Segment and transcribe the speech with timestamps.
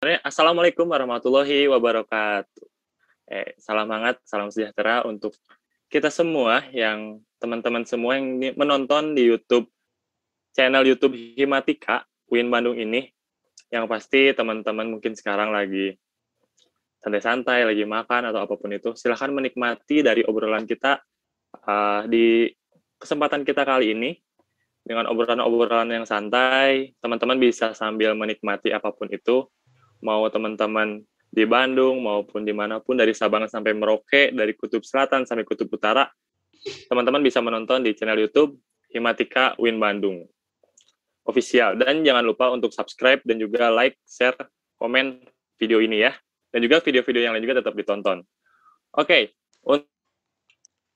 [0.00, 2.64] Assalamualaikum warahmatullahi wabarakatuh.
[3.28, 5.36] Eh, salam hangat, salam sejahtera untuk
[5.92, 9.68] kita semua yang teman-teman semua yang menonton di YouTube
[10.56, 13.12] channel YouTube Himatika Win Bandung ini.
[13.68, 15.92] Yang pasti teman-teman mungkin sekarang lagi
[17.04, 18.96] santai-santai, lagi makan atau apa pun itu.
[18.96, 20.96] Silahkan menikmati dari obrolan kita
[21.68, 22.48] uh, di
[22.96, 24.16] kesempatan kita kali ini
[24.80, 29.44] dengan obrolan-obrolan yang santai, teman-teman bisa sambil menikmati apa pun itu,
[30.00, 35.22] mau teman-teman di Bandung maupun di mana pun dari Sabang sampai Merauke, dari Kutub Selatan
[35.24, 36.10] sampai Kutub Utara,
[36.90, 38.58] teman-teman bisa menonton di channel YouTube
[38.90, 40.26] Himatika Win Bandung
[41.24, 41.78] official.
[41.78, 44.36] Dan jangan lupa untuk subscribe dan juga like, share,
[44.80, 45.22] komen
[45.56, 46.12] video ini ya.
[46.50, 48.26] Dan juga video-video yang lain juga tetap ditonton.
[48.98, 49.22] Oke, okay.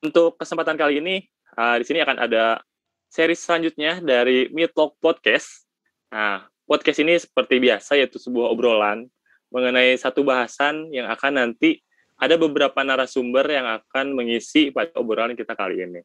[0.03, 1.23] untuk kesempatan kali ini,
[1.55, 2.59] uh, di sini akan ada
[3.07, 5.63] seri selanjutnya dari Talk Podcast.
[6.11, 9.09] Nah, podcast ini seperti biasa yaitu sebuah obrolan
[9.53, 11.79] mengenai satu bahasan yang akan nanti
[12.19, 16.01] ada beberapa narasumber yang akan mengisi pada obrolan kita kali ini.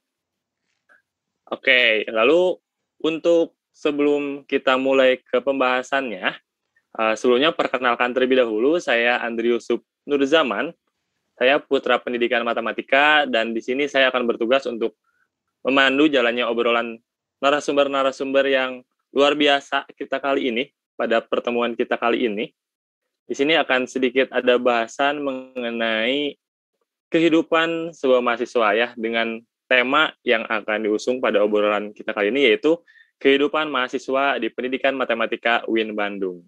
[1.49, 2.57] Oke, lalu
[3.01, 6.35] untuk sebelum kita mulai ke pembahasannya,
[6.99, 10.69] uh, sebelumnya perkenalkan terlebih dahulu, saya Andri Yusuf Nurzaman,
[11.39, 14.99] saya putra pendidikan matematika, dan di sini saya akan bertugas untuk
[15.63, 16.99] memandu jalannya obrolan
[17.39, 18.71] narasumber-narasumber yang
[19.15, 20.63] luar biasa kita kali ini,
[20.99, 22.51] pada pertemuan kita kali ini.
[23.29, 26.35] Di sini akan sedikit ada bahasan mengenai
[27.07, 32.75] kehidupan sebuah mahasiswa ya, dengan tema yang akan diusung pada obrolan kita kali ini, yaitu
[33.21, 36.43] kehidupan mahasiswa di pendidikan matematika UIN Bandung.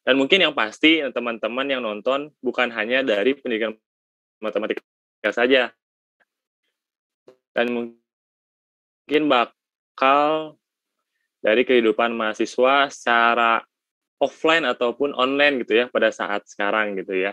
[0.00, 3.76] Dan mungkin yang pasti teman-teman yang nonton bukan hanya dari pendidikan
[4.40, 4.82] matematika
[5.30, 5.70] saja,
[7.52, 10.59] dan mungkin bakal
[11.40, 13.64] dari kehidupan mahasiswa secara
[14.20, 17.32] offline ataupun online gitu ya pada saat sekarang gitu ya.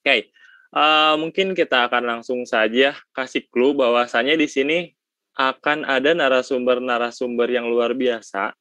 [0.00, 0.20] Oke, okay.
[0.70, 4.78] uh, mungkin kita akan langsung saja kasih clue bahwasanya di sini
[5.34, 8.54] akan ada narasumber-narasumber yang luar biasa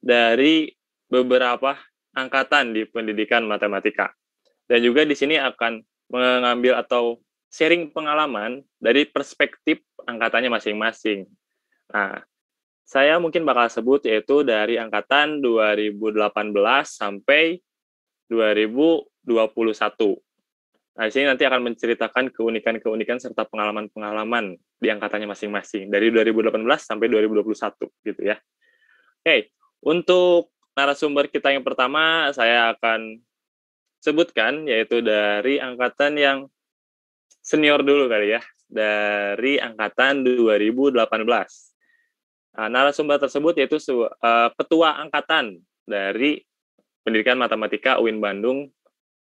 [0.00, 0.72] dari
[1.12, 1.76] beberapa
[2.16, 4.08] angkatan di pendidikan matematika.
[4.64, 7.20] Dan juga di sini akan mengambil atau
[7.52, 11.28] sharing pengalaman dari perspektif angkatannya masing-masing.
[11.92, 12.24] Nah,
[12.84, 16.28] saya mungkin bakal sebut yaitu dari angkatan 2018
[16.84, 17.58] sampai
[18.28, 19.24] 2021.
[20.94, 27.10] Nah, di sini nanti akan menceritakan keunikan-keunikan serta pengalaman-pengalaman di angkatannya masing-masing dari 2018 sampai
[27.10, 28.38] 2021 gitu ya.
[29.24, 29.50] Oke,
[29.82, 33.18] untuk narasumber kita yang pertama saya akan
[33.98, 36.38] sebutkan yaitu dari angkatan yang
[37.42, 41.73] senior dulu kali ya, dari angkatan 2018.
[42.54, 46.46] Nah, narasumber tersebut yaitu uh, ketua angkatan dari
[47.02, 48.70] Pendidikan Matematika UIN Bandung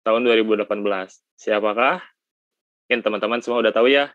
[0.03, 0.67] tahun 2018.
[1.39, 2.03] Siapakah?
[2.85, 4.11] Mungkin teman-teman semua udah tahu ya,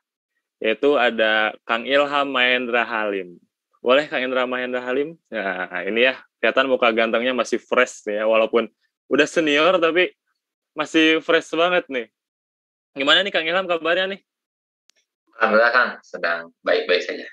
[0.59, 3.39] yaitu ada Kang Ilham Mahendra Halim.
[3.79, 5.15] Boleh Kang Ilham Mahendra Halim?
[5.31, 8.67] Nah, ini ya, kelihatan muka gantengnya masih fresh ya, walaupun
[9.07, 10.11] udah senior tapi
[10.75, 12.11] masih fresh banget nih.
[12.99, 14.21] Gimana nih Kang Ilham kabarnya nih?
[15.39, 17.27] Alhamdulillah Kang, sedang baik-baik saja.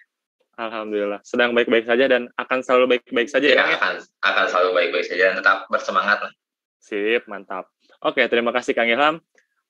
[0.62, 5.06] Alhamdulillah, sedang baik-baik saja dan akan selalu baik-baik saja ya, ya akan akan selalu baik-baik
[5.10, 6.32] saja dan tetap bersemangat lah.
[6.78, 7.66] Sip, mantap.
[8.02, 9.18] Oke, terima kasih Kang Ilham.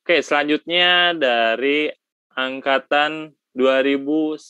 [0.04, 1.88] Oke, selanjutnya dari
[2.36, 4.48] angkatan 2019.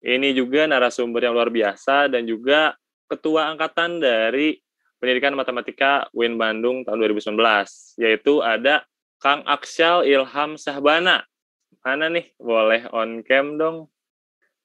[0.00, 2.72] Ini juga narasumber yang luar biasa dan juga
[3.04, 4.56] ketua angkatan dari
[5.00, 7.36] Pendidikan Matematika UIN Bandung tahun 2019,
[8.00, 8.84] yaitu ada
[9.20, 11.24] Kang Aksyal Ilham Sahbana.
[11.80, 12.32] Mana nih?
[12.36, 13.88] Boleh on cam dong.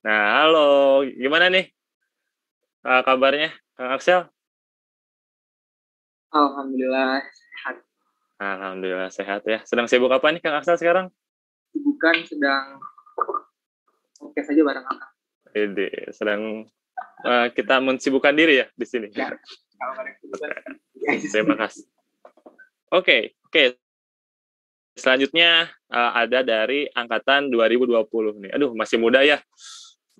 [0.06, 1.66] Nah, halo, gimana nih
[2.86, 4.22] uh, kabarnya, Kang Aksel?
[6.30, 7.76] Alhamdulillah sehat.
[8.38, 9.66] Alhamdulillah sehat ya.
[9.66, 11.10] Sedang sibuk apa nih Kang Aksel sekarang?
[11.74, 12.78] Sibukan sedang
[14.22, 15.02] oke saja bareng Kang.
[15.58, 16.70] Ini sedang
[17.26, 19.10] uh, kita mensibukkan diri ya di sini.
[19.10, 19.34] Ya,
[21.34, 21.82] Terima kasih.
[22.94, 23.50] Oke, okay, oke.
[23.50, 23.68] Okay.
[25.01, 28.06] Selanjutnya uh, ada dari angkatan 2020
[28.46, 28.51] nih.
[28.54, 29.42] Aduh, masih muda ya.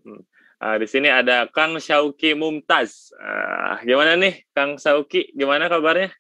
[0.06, 3.12] Uh, di sini ada Kang Syauki Mumtaz.
[3.18, 5.34] Uh, gimana nih, Kang Syauki?
[5.36, 6.13] Gimana kabarnya?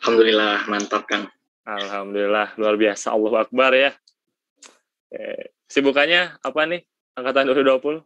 [0.00, 1.28] Alhamdulillah, mantap, Kang.
[1.68, 3.12] Alhamdulillah, luar biasa.
[3.12, 3.92] Allah Akbar ya.
[5.12, 6.80] Eh, sibukannya apa nih,
[7.12, 8.00] Angkatan 2020?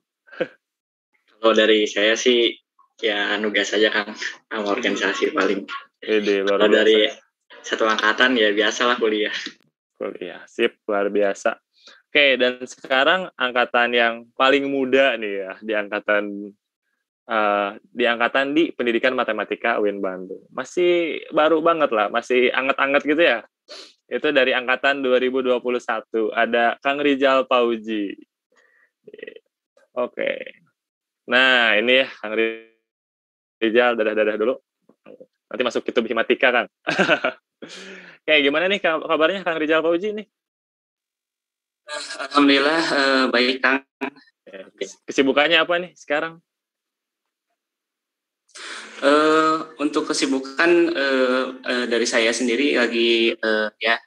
[1.38, 2.58] Kalau dari saya sih,
[2.98, 4.18] ya nugas saja, Kang.
[4.50, 5.62] Sama organisasi paling.
[6.02, 7.06] Luar Kalau dari
[7.62, 9.30] satu angkatan, ya biasalah kuliah.
[9.94, 11.61] Kuliah, sip, luar biasa.
[12.12, 16.52] Oke, dan sekarang angkatan yang paling muda nih ya, di angkatan
[17.24, 20.44] uh, di angkatan di Pendidikan Matematika UIN Bandung.
[20.52, 23.40] Masih baru banget lah, masih anget-anget gitu ya.
[24.12, 25.56] Itu dari angkatan 2021.
[26.36, 28.12] Ada Kang Rizal Pauji.
[29.96, 30.60] Oke.
[31.32, 34.60] Nah, ini ya Kang Rizal dadah-dadah dulu.
[35.48, 36.66] Nanti masuk itu matematika kan.
[38.28, 40.28] Kayak gimana nih kabarnya Kang Rizal Pauji nih?
[42.30, 43.84] Alhamdulillah uh, baik Kang.
[45.04, 46.40] Kesibukannya apa nih sekarang?
[49.02, 53.98] Uh, untuk kesibukan uh, uh, dari saya sendiri lagi uh, ya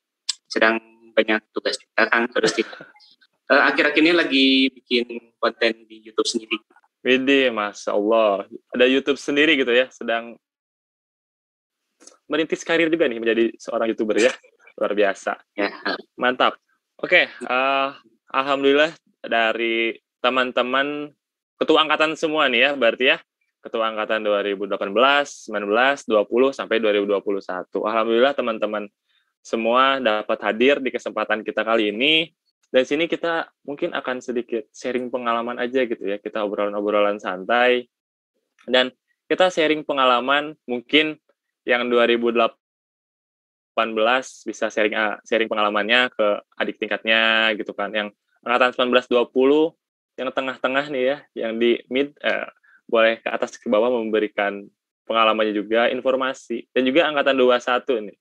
[0.48, 0.80] sedang
[1.12, 2.56] banyak tugas juga Kang terus
[3.52, 6.58] uh, akhir-akhir ini lagi bikin konten di YouTube sendiri.
[7.06, 10.34] Widih, masya Allah, ada YouTube sendiri gitu ya, sedang
[12.26, 14.34] merintis karir juga nih menjadi seorang youtuber ya,
[14.74, 15.38] luar biasa.
[15.54, 15.70] Ya.
[16.18, 16.58] Mantap.
[16.96, 17.92] Oke, okay, uh,
[18.32, 21.12] alhamdulillah dari teman-teman
[21.60, 23.18] ketua angkatan semua nih ya, berarti ya
[23.66, 27.68] ketua angkatan 2018, 19, 20 sampai 2021.
[27.82, 28.86] Alhamdulillah teman-teman
[29.42, 32.30] semua dapat hadir di kesempatan kita kali ini.
[32.70, 36.22] Dan sini kita mungkin akan sedikit sharing pengalaman aja gitu ya.
[36.22, 37.90] Kita obrolan-obrolan santai.
[38.70, 38.94] Dan
[39.26, 41.18] kita sharing pengalaman mungkin
[41.66, 42.54] yang 2018
[44.48, 47.92] bisa sharing ah, sharing pengalamannya ke adik tingkatnya gitu kan.
[47.92, 49.76] Yang angkatan 1920
[50.16, 52.48] yang tengah-tengah nih ya, yang di mid eh,
[52.88, 54.64] boleh ke atas ke bawah memberikan
[55.06, 56.72] pengalamannya juga, informasi.
[56.74, 58.18] Dan juga angkatan 21 nih,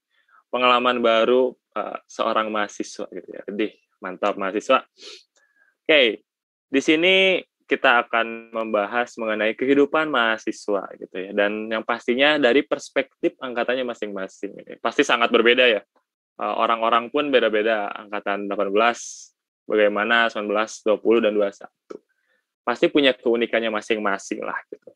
[0.53, 3.41] pengalaman baru uh, seorang mahasiswa gitu ya.
[3.49, 3.67] Jadi
[4.01, 4.85] mantap mahasiswa.
[4.85, 6.07] Oke, okay.
[6.69, 11.31] di sini kita akan membahas mengenai kehidupan mahasiswa gitu ya.
[11.33, 14.77] Dan yang pastinya dari perspektif angkatannya masing-masing.
[14.79, 15.81] Pasti sangat berbeda ya.
[16.35, 18.69] Eh, orang-orang pun beda-beda angkatan 18
[19.65, 21.97] bagaimana 19, 20 dan 21.
[22.65, 24.93] Pasti punya keunikannya masing-masing lah gitu.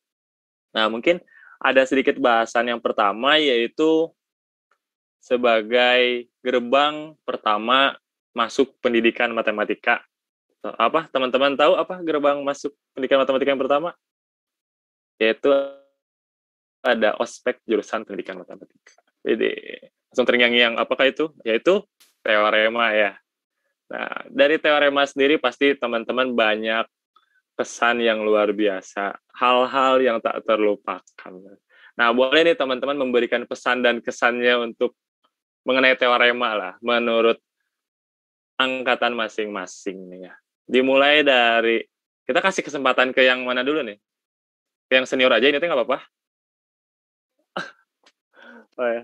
[0.73, 1.17] Nah, mungkin
[1.57, 4.09] ada sedikit bahasan yang pertama yaitu
[5.19, 7.97] sebagai gerbang pertama
[8.31, 10.05] masuk pendidikan matematika.
[10.59, 13.89] Apa teman-teman tahu apa gerbang masuk pendidikan matematika yang pertama?
[15.15, 15.47] Yaitu
[16.83, 18.99] ada ospek jurusan pendidikan matematika.
[19.23, 19.51] Jadi
[20.11, 21.31] langsung terngiang-ngiang apakah itu?
[21.47, 21.83] Yaitu
[22.23, 23.15] teorema ya.
[23.89, 26.85] Nah, dari teorema sendiri pasti teman-teman banyak
[27.57, 31.33] pesan yang luar biasa, hal-hal yang tak terlupakan.
[31.99, 34.95] Nah, boleh nih teman-teman memberikan pesan dan kesannya untuk
[35.67, 37.35] mengenai teorema lah, menurut
[38.55, 40.33] angkatan masing-masing nih ya.
[40.69, 41.81] Dimulai dari,
[42.29, 43.97] kita kasih kesempatan ke yang mana dulu nih?
[44.85, 45.97] Ke yang senior aja ini nggak apa-apa?
[48.77, 49.01] oh ya.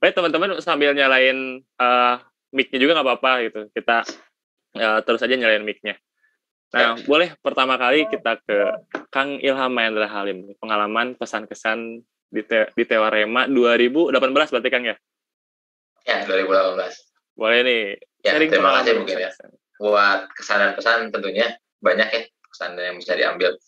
[0.00, 2.16] Baik teman-teman sambil nyalain uh,
[2.56, 3.60] mic-nya juga nggak apa-apa gitu.
[3.76, 4.08] Kita
[4.80, 6.00] uh, terus aja nyalain mic-nya.
[6.74, 8.58] Nah, boleh pertama kali kita ke
[9.14, 10.56] Kang Ilham Mahendra Halim.
[10.58, 14.96] Pengalaman pesan-kesan di, te di Teorema 2018 berarti Kang ya?
[16.02, 17.38] Ya, 2018.
[17.38, 17.84] Boleh nih.
[18.26, 19.30] Ya, terima kasih mungkin ya.
[19.78, 21.50] Buat kesan dan pesan tentunya
[21.82, 22.22] banyak ya
[22.54, 23.58] kesan yang bisa diambil.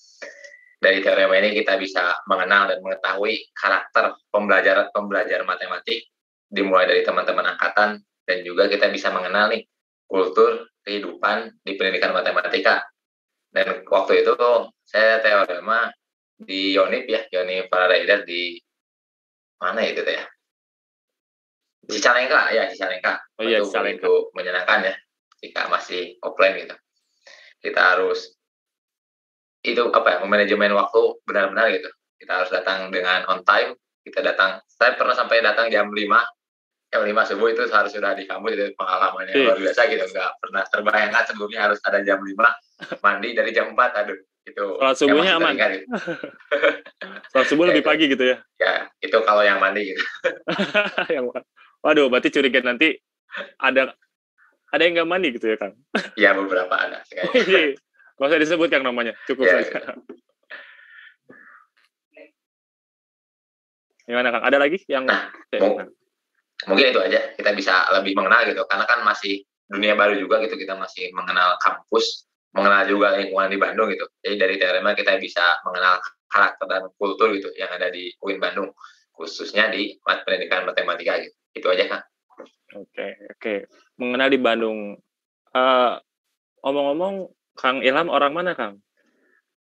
[0.76, 6.06] Dari teorema ini kita bisa mengenal dan mengetahui karakter pembelajar pembelajar matematik
[6.46, 9.66] dimulai dari teman-teman angkatan dan juga kita bisa mengenal nih
[10.06, 12.86] kultur kehidupan di pendidikan matematika.
[13.50, 14.36] Dan waktu itu
[14.86, 15.90] saya teorema
[16.36, 18.60] di Yonip ya, Yonip Faradaider di
[19.58, 20.22] mana itu ya?
[21.88, 23.18] Cicalengka ya Cicalengka.
[23.40, 24.06] Oh iya Cicalengka.
[24.06, 24.94] Itu menyenangkan ya
[25.42, 26.76] jika masih offline gitu.
[27.60, 28.36] Kita harus
[29.66, 31.90] itu apa ya manajemen waktu benar-benar gitu.
[32.16, 33.76] Kita harus datang dengan on time.
[34.06, 34.62] Kita datang.
[34.70, 36.00] Saya pernah sampai datang jam 5
[36.96, 39.44] jam lima subuh itu harus sudah di kampus itu pengalamannya yeah.
[39.50, 42.48] luar biasa gitu nggak pernah terbayangkan sebelumnya harus ada jam lima
[43.02, 45.86] mandi dari jam empat aduh itu kalau subuhnya aman gitu.
[47.34, 50.02] kalau subuh lebih pagi gitu ya ya itu kalau yang mandi gitu
[51.20, 51.26] yang
[51.82, 52.94] waduh berarti curiga nanti
[53.58, 53.90] ada
[54.76, 55.74] ada yang nggak mandi gitu ya kang?
[56.22, 57.00] Ya beberapa ada
[58.16, 59.12] nggak usah disebut kang namanya.
[59.28, 59.92] Cukup ya, saja ya.
[64.06, 64.44] gimana kang?
[64.46, 65.28] Ada lagi yang nah,
[66.70, 67.34] mungkin itu aja.
[67.36, 68.62] Kita bisa lebih mengenal gitu.
[68.64, 70.56] Karena kan masih dunia baru juga gitu.
[70.56, 72.24] Kita masih mengenal kampus
[72.56, 74.08] mengenal juga lingkungan di Bandung gitu.
[74.24, 76.00] Jadi dari teorema kita bisa mengenal
[76.32, 78.72] karakter dan kultur gitu yang ada di UIN Bandung
[79.12, 81.36] khususnya di pendidikan matematika gitu.
[81.52, 82.00] Itu aja kan
[82.76, 83.58] oke okay, oke okay.
[83.96, 85.00] mengenal di Bandung
[85.56, 85.92] uh,
[86.60, 88.80] omong-omong Kang Ilham orang mana Kang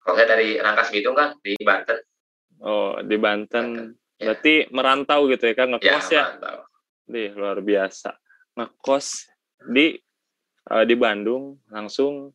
[0.04, 1.98] kalau saya dari Rangkas Bitung kan di Banten
[2.62, 4.04] oh di Banten, Banten.
[4.16, 4.32] Ya.
[4.32, 6.24] Berarti merantau gitu ya Kang ngekos ya?
[6.40, 6.64] ya?
[7.04, 8.16] Di luar biasa.
[8.56, 9.28] Ngekos
[9.68, 9.92] di
[10.72, 12.32] uh, di Bandung langsung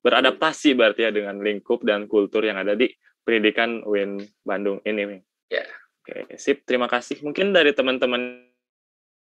[0.00, 2.88] beradaptasi berarti ya dengan lingkup dan kultur yang ada di
[3.26, 5.18] pendidikan UIN Bandung ini.
[5.50, 5.66] Ya.
[6.00, 6.64] Oke, sip.
[6.64, 7.20] Terima kasih.
[7.20, 8.48] Mungkin dari teman-teman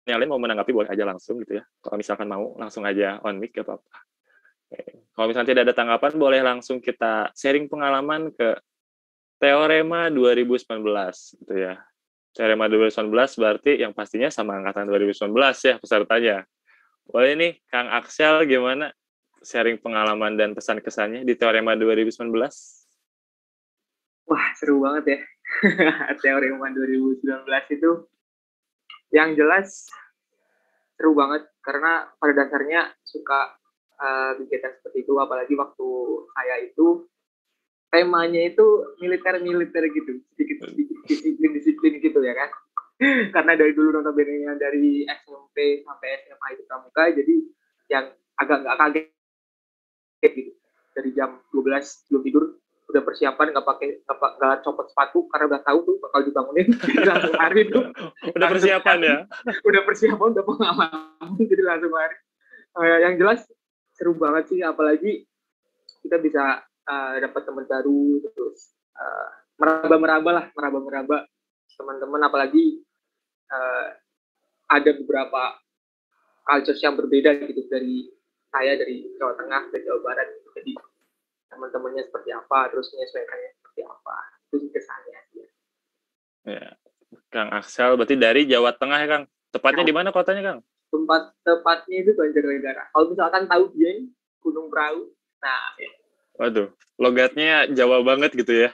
[0.06, 1.64] yang lain mau menanggapi boleh aja langsung gitu ya.
[1.82, 3.98] Kalau misalkan mau langsung aja on mic gak apa-apa.
[5.16, 8.60] Kalau misalnya tidak ada tanggapan boleh langsung kita sharing pengalaman ke
[9.40, 10.84] Teorema 2019
[11.42, 11.80] gitu ya.
[12.36, 15.32] Teorema 2019 berarti yang pastinya sama angkatan 2019
[15.64, 16.38] ya pesertanya.
[17.08, 18.92] Boleh nih Kang Aksel gimana
[19.40, 22.28] sharing pengalaman dan pesan kesannya di Teorema 2019?
[24.26, 25.20] Wah, seru banget ya.
[26.26, 27.24] Teorema 2019
[27.78, 27.92] itu
[29.16, 29.88] yang jelas
[31.00, 31.48] seru banget.
[31.64, 33.56] Karena pada dasarnya suka
[33.96, 35.16] uh, kegiatan seperti itu.
[35.16, 35.90] Apalagi waktu
[36.36, 37.08] saya itu
[37.88, 38.68] temanya itu
[39.00, 40.20] militer-militer gitu.
[40.36, 42.50] Sedikit sedikit disiplin-disiplin gitu ya kan.
[43.36, 47.36] Karena dari dulu nonton nya dari SMP sampai SMA itu pramuka jadi
[47.88, 48.06] yang
[48.36, 49.06] agak nggak kaget
[50.36, 50.52] gitu.
[50.96, 52.44] Dari jam 12 belum tidur
[52.96, 56.72] udah persiapan nggak pakai nggak copot sepatu karena udah tahu tuh bakal dibangunin.
[57.12, 57.92] Langsung hari tuh.
[58.32, 59.18] Udah persiapan ya?
[59.68, 61.06] Udah persiapan udah pengalaman
[61.44, 62.16] jadi langsung hari
[62.78, 63.44] uh, yang jelas
[63.96, 65.24] seru banget sih apalagi
[66.04, 71.18] kita bisa uh, dapat teman baru terus uh, meraba-meraba lah meraba-meraba
[71.76, 72.84] teman-teman apalagi
[73.50, 73.88] uh,
[74.70, 75.56] ada beberapa
[76.46, 78.12] culture yang berbeda gitu dari
[78.52, 80.50] saya dari Jawa Tengah ke Jawa Barat gitu.
[80.60, 80.74] jadi
[81.50, 84.18] teman-temannya seperti apa, terus menyesuaikannya seperti apa.
[84.50, 85.20] Itu sih kesannya.
[85.36, 85.48] Ya.
[86.50, 86.68] ya.
[87.32, 89.24] Kang Aksel, berarti dari Jawa Tengah ya Kang?
[89.52, 89.90] Tepatnya ya.
[89.90, 90.60] di mana kotanya Kang?
[90.92, 92.84] Tempat tepatnya itu Banjarnegara.
[92.92, 93.92] Kalau misalkan tahu dia
[94.40, 95.12] Gunung Perahu,
[95.42, 95.92] nah ya.
[96.36, 96.68] Waduh,
[97.00, 98.70] logatnya Jawa banget gitu ya.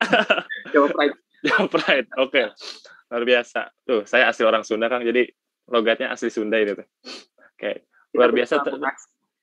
[0.72, 1.16] Jawa Pride.
[1.44, 2.32] Jawa Pride, oke.
[2.32, 2.46] Okay.
[3.10, 3.60] Luar biasa.
[3.84, 5.28] Tuh, saya asli orang Sunda Kang, jadi
[5.68, 6.86] logatnya asli Sunda ini tuh.
[6.86, 7.74] Oke, okay.
[8.16, 8.64] luar biasa.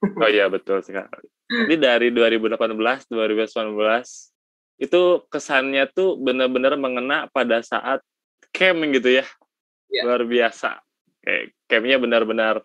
[0.21, 1.25] Oh iya, betul sekali.
[1.47, 3.73] Jadi dari 2018 2019
[4.77, 5.01] itu
[5.31, 8.05] kesannya tuh benar-benar mengena pada saat
[8.53, 9.25] camp gitu ya.
[9.89, 10.05] Yeah.
[10.05, 10.77] Luar biasa.
[11.25, 12.55] Kayak campnya benar-benar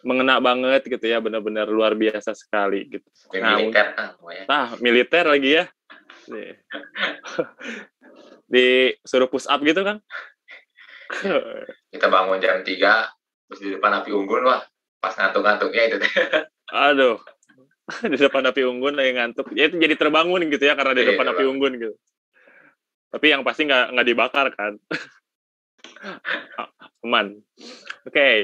[0.00, 3.04] mengena banget gitu ya, benar-benar luar biasa sekali gitu.
[3.36, 3.86] nah, militer
[4.48, 5.64] Nah, militer lagi ya.
[8.52, 10.00] Di suruh push up gitu kan.
[11.92, 13.20] Kita bangun jam 3
[13.50, 14.62] terus di depan api unggun wah
[15.00, 15.96] pas ngantuk-ngantuknya itu.
[16.70, 17.16] Aduh,
[18.12, 19.50] di depan api unggun lagi ngantuk.
[19.56, 21.94] Ya itu jadi terbangun gitu ya karena di iya, depan iya, api unggun gitu.
[23.10, 24.72] Tapi yang pasti nggak nggak dibakar kan.
[27.04, 27.40] Aman.
[28.06, 28.34] Oke, okay.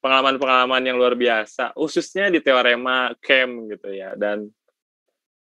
[0.00, 4.16] pengalaman-pengalaman yang luar biasa, khususnya di teorema camp gitu ya.
[4.16, 4.48] Dan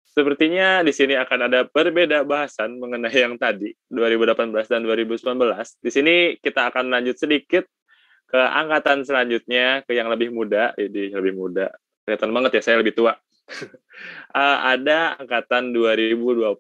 [0.05, 5.39] sepertinya di sini akan ada berbeda bahasan mengenai yang tadi 2018 dan 2019.
[5.79, 7.65] Di sini kita akan lanjut sedikit
[8.29, 11.73] ke angkatan selanjutnya ke yang lebih muda, jadi lebih muda.
[12.05, 13.17] Kelihatan banget ya saya lebih tua
[14.37, 16.57] uh, ada angkatan 2020.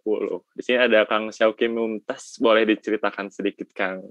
[0.56, 2.40] Di sini ada Kang Syauki Mumtaz.
[2.40, 4.04] Boleh diceritakan sedikit Kang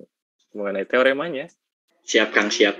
[0.53, 1.49] mengenai teoremanya?
[2.07, 2.77] Siap Kang, siap.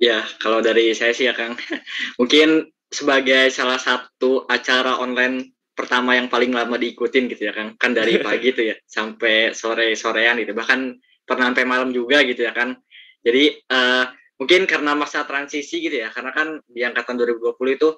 [0.00, 1.56] Ya, kalau dari saya sih ya Kang,
[2.20, 7.76] mungkin sebagai salah satu acara online pertama yang paling lama diikutin gitu ya Kang.
[7.76, 10.52] Kan dari pagi itu ya sampai sore-sorean gitu.
[10.56, 10.80] Bahkan
[11.24, 12.76] pernah sampai malam juga gitu ya kan.
[13.20, 14.04] Jadi uh,
[14.40, 17.90] mungkin karena masa transisi gitu ya, karena kan di angkatan 2020 itu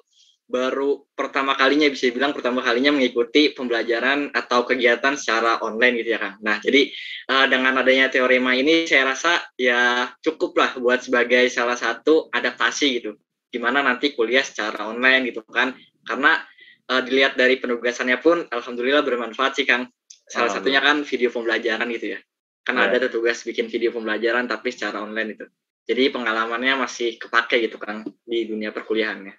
[0.43, 6.19] baru pertama kalinya bisa bilang pertama kalinya mengikuti pembelajaran atau kegiatan secara online gitu ya
[6.19, 6.35] Kang.
[6.43, 6.91] Nah jadi
[7.31, 12.87] uh, dengan adanya teorema ini saya rasa ya cukup lah buat sebagai salah satu adaptasi
[12.99, 13.15] gitu.
[13.47, 15.73] Gimana nanti kuliah secara online gitu kan.
[16.03, 16.43] Karena
[16.91, 19.87] uh, dilihat dari penugasannya pun alhamdulillah bermanfaat sih Kang.
[20.27, 22.19] Salah satunya kan video pembelajaran gitu ya.
[22.63, 22.95] Kan yeah.
[22.95, 25.45] ada tugas bikin video pembelajaran tapi secara online itu.
[25.83, 29.35] Jadi pengalamannya masih kepake gitu kan di dunia perkuliahannya.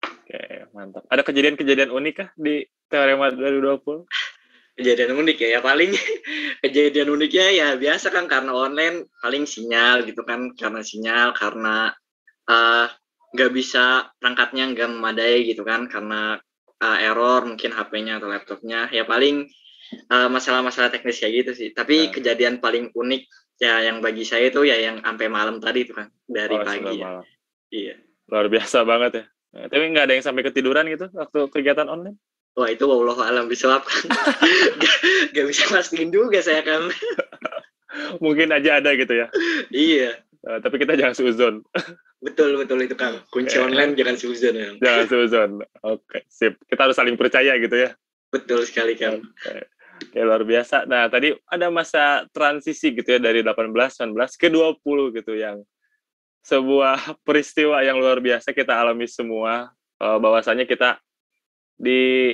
[0.00, 0.40] Oke,
[0.72, 1.04] mantap.
[1.12, 4.08] Ada kejadian-kejadian unik kah di Teorema 2020?
[4.74, 5.92] Kejadian unik ya, ya paling
[6.64, 11.92] kejadian uniknya ya biasa kan karena online paling sinyal gitu kan, karena sinyal, karena
[12.48, 12.86] uh,
[13.36, 16.40] nggak bisa perangkatnya nggak memadai gitu kan, karena
[16.80, 19.46] uh, error mungkin HP-nya atau laptopnya, ya paling
[20.08, 21.68] masalah masalah-masalah teknis kayak gitu sih.
[21.72, 22.10] Tapi nah.
[22.14, 23.22] kejadian paling unik
[23.62, 26.94] ya yang bagi saya itu ya yang sampai malam tadi itu kan dari oh, pagi
[26.98, 27.08] ya.
[27.70, 27.94] Iya.
[28.30, 29.24] Luar biasa banget ya.
[29.54, 32.18] Nah, tapi nggak ada yang sampai ketiduran gitu waktu kegiatan online?
[32.54, 33.82] Wah itu Allah alam bisa kan.
[34.82, 34.96] gak,
[35.34, 36.86] gak bisa pastiin juga saya kan.
[38.24, 39.26] Mungkin aja ada gitu ya.
[39.70, 40.18] iya.
[40.44, 41.54] Uh, tapi kita jangan suzon.
[42.22, 43.22] betul betul itu kan.
[43.30, 43.66] Kunci okay.
[43.66, 44.68] online jangan suzon ya.
[44.78, 45.50] Jangan suzon.
[45.82, 46.54] Oke okay, sip.
[46.70, 47.90] Kita harus saling percaya gitu ya.
[48.30, 49.22] Betul sekali kan.
[49.22, 49.62] Okay.
[50.14, 50.86] Oke, luar biasa.
[50.86, 55.58] Nah, tadi ada masa transisi gitu ya dari 18, 19 ke 20 gitu yang
[56.46, 61.02] sebuah peristiwa yang luar biasa kita alami semua uh, bahwasanya kita
[61.74, 62.30] di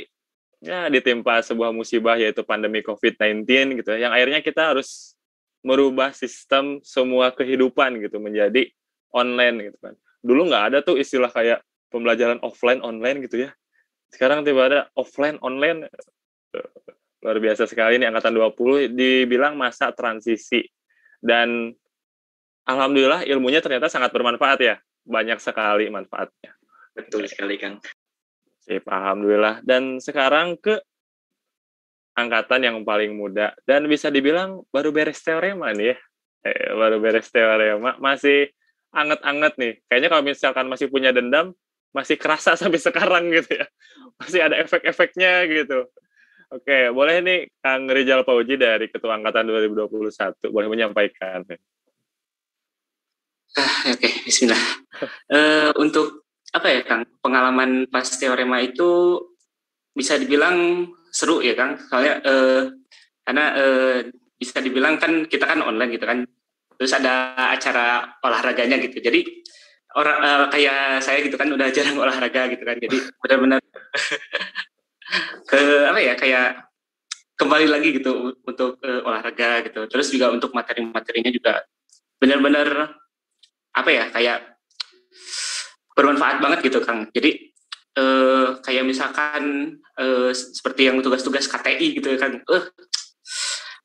[0.61, 3.49] ya ditimpa sebuah musibah yaitu pandemi COVID-19
[3.81, 5.17] gitu ya, yang akhirnya kita harus
[5.65, 8.69] merubah sistem semua kehidupan gitu menjadi
[9.09, 9.97] online gitu kan.
[10.21, 13.57] Dulu nggak ada tuh istilah kayak pembelajaran offline online gitu ya.
[14.13, 15.89] Sekarang tiba ada offline online
[17.21, 20.65] luar biasa sekali ini angkatan 20 dibilang masa transisi
[21.21, 21.69] dan
[22.65, 24.77] alhamdulillah ilmunya ternyata sangat bermanfaat ya.
[25.05, 26.57] Banyak sekali manfaatnya.
[26.93, 27.81] Betul sekali, Kang.
[28.61, 29.65] Sip, alhamdulillah.
[29.65, 30.77] Dan sekarang ke
[32.15, 35.97] angkatan yang paling muda dan bisa dibilang baru beres teorema nih ya.
[36.41, 38.49] Eh, baru beres teorema, masih
[38.93, 39.73] anget-anget nih.
[39.89, 41.53] Kayaknya kalau misalkan masih punya dendam,
[41.93, 43.67] masih kerasa sampai sekarang gitu ya.
[44.21, 45.89] Masih ada efek-efeknya gitu.
[46.51, 51.47] Oke, boleh nih Kang Rizal Pauji dari Ketua Angkatan 2021 boleh menyampaikan.
[53.55, 54.59] Ah, Oke, okay, Bismillah.
[55.31, 59.23] uh, untuk apa ya Kang, pengalaman pas teorema itu
[59.95, 62.67] bisa dibilang seru ya Kang, soalnya uh,
[63.23, 63.99] karena uh,
[64.35, 66.27] bisa dibilang kan kita kan online gitu kan,
[66.75, 69.23] terus ada acara olahraganya gitu, jadi
[69.95, 73.63] orang uh, kayak saya gitu kan udah jarang olahraga gitu kan, jadi benar-benar
[75.47, 76.71] ke apa ya kayak
[77.41, 79.89] kembali lagi gitu untuk uh, olahraga gitu.
[79.89, 81.65] Terus juga untuk materi-materinya juga
[82.21, 82.93] benar-benar
[83.73, 84.61] apa ya kayak
[85.97, 87.09] bermanfaat banget gitu Kang.
[87.17, 87.51] Jadi
[87.97, 92.65] uh, kayak misalkan uh, seperti yang tugas-tugas KTI gitu kan uh,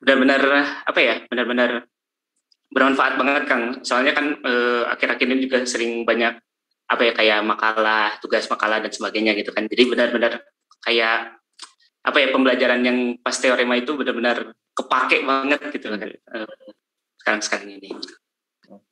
[0.04, 0.44] benar-benar
[0.84, 1.88] apa ya benar-benar
[2.76, 3.64] bermanfaat banget Kang.
[3.88, 4.36] Soalnya kan
[4.92, 6.36] akhir-akhir ini juga sering banyak
[6.86, 9.64] apa ya kayak makalah tugas makalah dan sebagainya gitu kan.
[9.64, 10.44] Jadi benar-benar
[10.86, 11.42] kayak
[12.06, 16.00] apa ya pembelajaran yang pas teorema itu benar-benar kepake banget gitu kan
[17.26, 17.90] sekarang sekarang ini.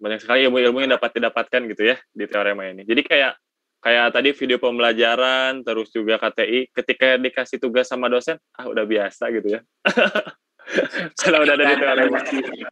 [0.02, 2.82] Banyak sekali ilmu-ilmu yang dapat didapatkan gitu ya di teorema ini.
[2.82, 3.38] Jadi kayak
[3.84, 9.30] kayak tadi video pembelajaran terus juga KTI ketika dikasih tugas sama dosen ah udah biasa
[9.38, 9.62] gitu ya.
[11.22, 12.20] Kalau udah ada di teorema.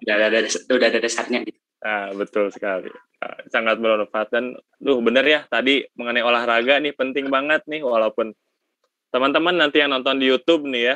[0.01, 1.59] udah ada udah ada dasarnya gitu.
[1.85, 2.89] Ah betul sekali.
[3.21, 4.33] Ah, sangat bermanfaat.
[4.33, 8.33] Dan duh bener ya tadi mengenai olahraga nih penting banget nih walaupun
[9.11, 10.83] teman-teman nanti yang nonton di YouTube nih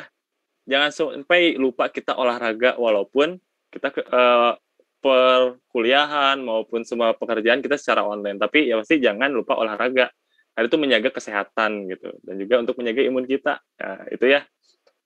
[0.66, 3.38] jangan sampai lupa kita olahraga walaupun
[3.70, 4.56] kita uh,
[5.04, 8.40] perkuliahan maupun semua pekerjaan kita secara online.
[8.40, 10.10] Tapi ya pasti jangan lupa olahraga.
[10.56, 13.60] Karena itu menjaga kesehatan gitu dan juga untuk menjaga imun kita.
[13.60, 14.40] Nah, itu ya.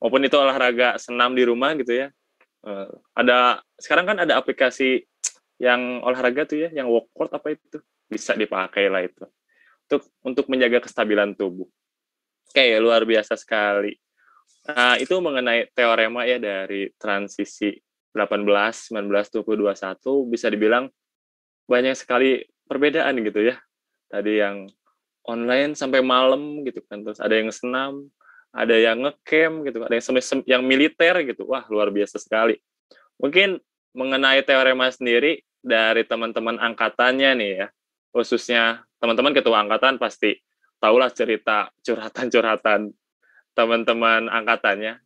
[0.00, 2.08] Maupun itu olahraga senam di rumah gitu ya.
[2.62, 5.04] Uh, ada sekarang kan ada aplikasi
[5.60, 9.22] yang olahraga tuh ya, yang workout apa itu bisa dipakai lah itu
[9.90, 11.66] untuk untuk menjaga kestabilan tubuh.
[12.50, 13.94] Oke, luar biasa sekali.
[14.66, 17.70] Nah, itu mengenai teorema ya dari transisi
[18.10, 20.90] 18, 19, 20, 21 bisa dibilang
[21.70, 23.56] banyak sekali perbedaan gitu ya.
[24.10, 24.66] Tadi yang
[25.30, 28.10] online sampai malam gitu kan, terus ada yang senam,
[28.50, 31.46] ada yang ngecamp gitu, ada yang yang militer gitu.
[31.46, 32.58] Wah, luar biasa sekali.
[33.22, 33.62] Mungkin
[33.94, 37.66] mengenai teorema sendiri dari teman-teman angkatannya nih ya,
[38.10, 40.34] khususnya teman-teman ketua angkatan pasti
[40.80, 42.90] tahulah cerita curhatan-curhatan
[43.52, 44.98] teman-teman angkatannya.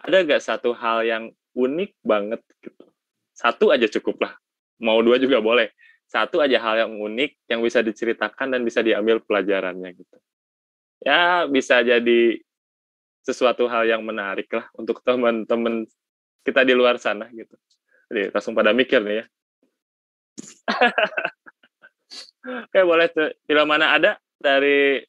[0.00, 2.88] Ada gak satu hal yang unik banget gitu?
[3.36, 4.32] Satu aja cukup lah.
[4.80, 5.68] Mau dua juga boleh.
[6.08, 10.16] Satu aja hal yang unik yang bisa diceritakan dan bisa diambil pelajarannya gitu.
[11.04, 12.40] Ya bisa jadi
[13.20, 15.84] sesuatu hal yang menarik lah untuk teman-teman
[16.42, 17.54] kita di luar sana gitu.
[18.10, 19.24] Jadi langsung pada mikir nih ya.
[22.66, 23.30] Oke, boleh tuh.
[23.44, 25.04] Film mana ada dari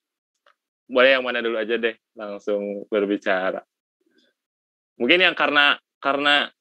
[0.92, 3.64] boleh yang mana dulu aja deh langsung berbicara.
[5.00, 6.52] Mungkin yang karena karena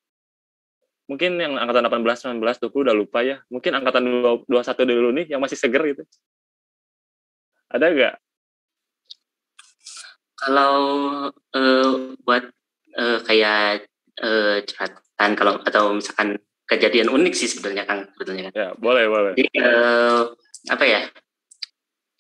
[1.11, 3.43] mungkin yang angkatan 18 19 20 udah lupa ya.
[3.51, 4.07] Mungkin angkatan
[4.47, 4.47] 21
[4.87, 6.07] dulu nih yang masih seger gitu.
[7.71, 8.15] Ada gak
[10.41, 10.75] kalau
[11.29, 12.49] uh, buat
[12.97, 13.85] uh, kayak
[14.25, 18.53] uh, curhatan kalau atau misalkan kejadian unik sih sebenarnya kan sebetulnya kan.
[18.57, 19.33] Ya boleh boleh.
[19.37, 20.33] Jadi uh,
[20.73, 21.01] apa ya?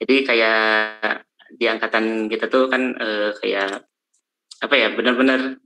[0.05, 1.25] Jadi kayak
[1.61, 3.85] di angkatan kita tuh kan uh, kayak
[4.65, 5.61] apa ya benar-benar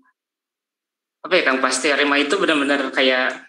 [1.22, 3.46] apa ya Kang pasti Arema itu benar-benar kayak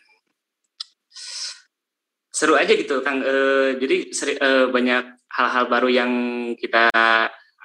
[2.29, 3.25] seru aja gitu Kang.
[3.25, 6.11] Uh, jadi seri, uh, banyak hal-hal baru yang
[6.55, 6.93] kita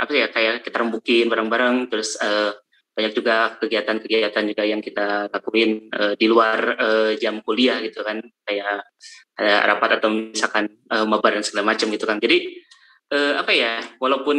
[0.01, 2.57] apa ya kayak kita rembukin bareng-bareng terus uh,
[2.97, 8.19] banyak juga kegiatan-kegiatan juga yang kita lakuin uh, di luar uh, jam kuliah gitu kan.
[8.49, 8.89] Kayak
[9.37, 12.51] ada rapat atau misalkan uh, mabar dan segala macam gitu kan jadi
[13.11, 14.39] uh, apa ya walaupun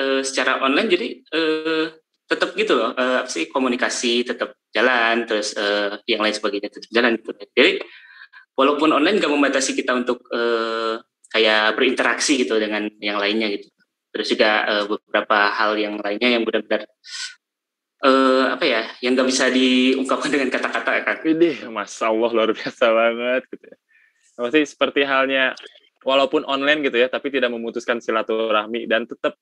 [0.00, 1.86] uh, secara online jadi uh,
[2.24, 6.90] tetap gitu loh uh, apa sih komunikasi tetap jalan terus uh, yang lain sebagainya tetap
[6.90, 7.30] jalan gitu.
[7.52, 7.72] Jadi
[8.56, 10.98] walaupun online nggak membatasi kita untuk uh,
[11.30, 13.68] kayak berinteraksi gitu dengan yang lainnya gitu.
[14.14, 16.86] Terus juga uh, beberapa hal yang lainnya yang benar-benar
[18.06, 21.16] uh, apa ya yang nggak bisa diungkapkan dengan kata-kata kan.
[21.22, 23.76] Ini masya Allah luar biasa banget gitu ya.
[24.34, 25.54] Masih seperti halnya
[26.04, 29.34] walaupun online gitu ya tapi tidak memutuskan silaturahmi dan tetap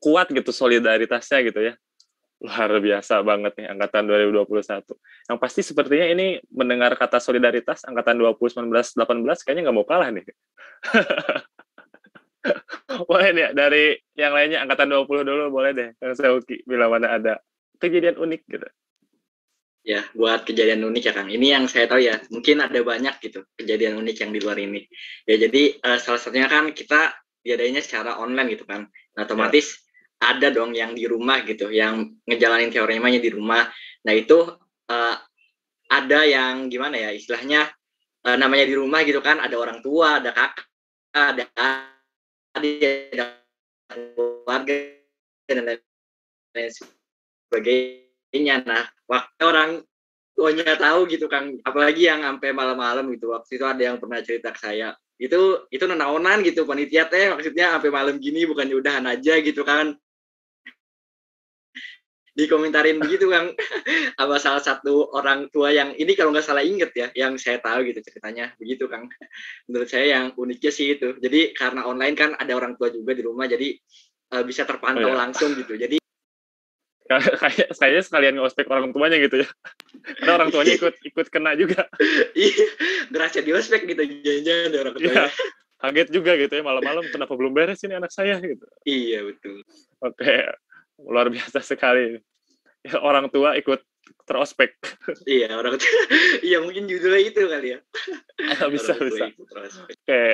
[0.00, 1.74] kuat gitu solidaritasnya gitu ya.
[2.38, 4.46] Luar biasa banget nih angkatan 2021
[5.26, 10.24] yang pasti sepertinya ini mendengar kata solidaritas angkatan 2019 18 kayaknya nggak mau kalah nih.
[13.10, 17.34] Boleh nih dari yang lainnya angkatan 20 dulu boleh deh Kang Seuki bila mana ada.
[17.78, 18.68] Kejadian unik gitu.
[19.88, 21.32] Ya, buat kejadian unik ya Kang.
[21.32, 24.84] Ini yang saya tahu ya, mungkin ada banyak gitu kejadian unik yang di luar ini.
[25.24, 28.84] Ya jadi uh, salah satunya kan kita diadainya secara online gitu kan.
[29.16, 29.80] Nah, otomatis
[30.20, 30.36] ya.
[30.36, 33.64] ada dong yang di rumah gitu, yang ngejalanin teoremanya di rumah.
[34.04, 34.60] Nah, itu
[34.92, 35.16] uh,
[35.88, 37.72] ada yang gimana ya istilahnya
[38.28, 40.68] uh, namanya di rumah gitu kan, ada orang tua, ada kakak,
[41.16, 41.44] ada
[42.60, 43.40] adik, ada
[43.88, 44.76] keluarga
[45.48, 45.80] dan
[46.52, 46.70] lain
[47.48, 48.07] sebagainya.
[48.36, 49.70] Nah, waktu orang
[50.36, 53.32] tuanya tahu gitu kan, apalagi yang sampai malam-malam gitu.
[53.32, 57.32] Waktu itu ada yang pernah cerita ke saya, itu itu nenaonan gitu panitia teh.
[57.32, 59.96] Maksudnya sampai malam gini bukannya udahan aja gitu kan
[62.38, 63.50] dikomentarin begitu kan
[64.18, 67.82] sama salah satu orang tua yang ini kalau nggak salah inget ya yang saya tahu
[67.90, 68.54] gitu ceritanya.
[68.62, 69.10] Begitu kan
[69.66, 71.18] menurut saya yang uniknya sih itu.
[71.18, 73.74] Jadi karena online kan ada orang tua juga di rumah jadi
[74.38, 75.20] uh, bisa terpantau oh, ya.
[75.26, 75.74] langsung gitu.
[75.74, 75.98] Jadi
[77.08, 79.48] kayak saya sekalian ngospek orang tuanya gitu ya.
[80.20, 81.88] Karena orang tuanya ikut ikut kena juga.
[82.36, 82.68] Iya
[83.08, 84.04] berasa di ospek gitu
[84.44, 85.26] jangan ada orang tuanya ya,
[85.80, 88.36] kaget juga gitu ya malam-malam kenapa belum beres ini anak saya?
[88.38, 88.64] gitu.
[88.84, 89.64] Iya betul.
[90.04, 90.52] Oke
[91.00, 92.20] luar biasa sekali.
[92.84, 93.82] Ya, orang tua ikut
[94.28, 94.76] terospek.
[95.24, 95.92] Iya orang tua
[96.44, 97.80] iya mungkin judulnya itu kali ya.
[98.74, 99.32] Bisa bisa.
[99.32, 100.24] oke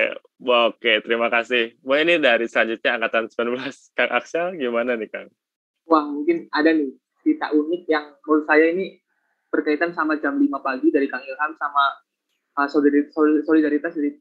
[0.43, 1.79] oke terima kasih.
[1.81, 5.31] Wah ini dari selanjutnya angkatan 19 Kang Aksel gimana nih Kang
[5.85, 6.93] wah mungkin ada nih
[7.25, 8.97] cerita unik yang menurut saya ini
[9.49, 11.83] berkaitan sama jam 5 pagi dari Kang Ilham sama
[12.59, 12.67] uh,
[13.45, 14.11] solidaritas dari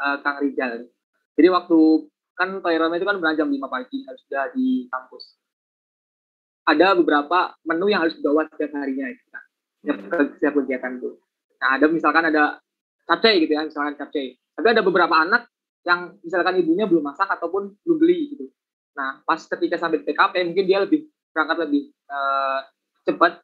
[0.00, 0.86] uh, Kang Rizal.
[1.34, 1.78] Jadi waktu
[2.34, 5.24] kan Toyota itu kan berangkat jam 5 pagi harus sudah di kampus.
[6.64, 9.44] Ada beberapa menu yang harus dibawa setiap harinya gitu kan.
[9.84, 10.28] Setiap, hmm.
[10.40, 11.10] setiap kegiatan itu.
[11.60, 12.44] Nah, ada misalkan ada
[13.04, 14.32] capcay gitu ya, misalkan capcay.
[14.56, 15.52] Tapi ada beberapa anak
[15.84, 18.48] yang misalkan ibunya belum masak ataupun belum beli gitu.
[18.94, 22.60] Nah, pas ketika sampai di TKP mungkin dia lebih berangkat lebih uh,
[23.02, 23.42] cepat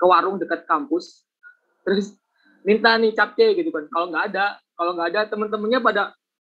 [0.00, 1.28] ke warung dekat kampus.
[1.84, 2.16] Terus
[2.64, 3.84] minta nih capce gitu kan.
[3.92, 6.02] Kalau nggak ada kalau nggak ada temen-temennya pada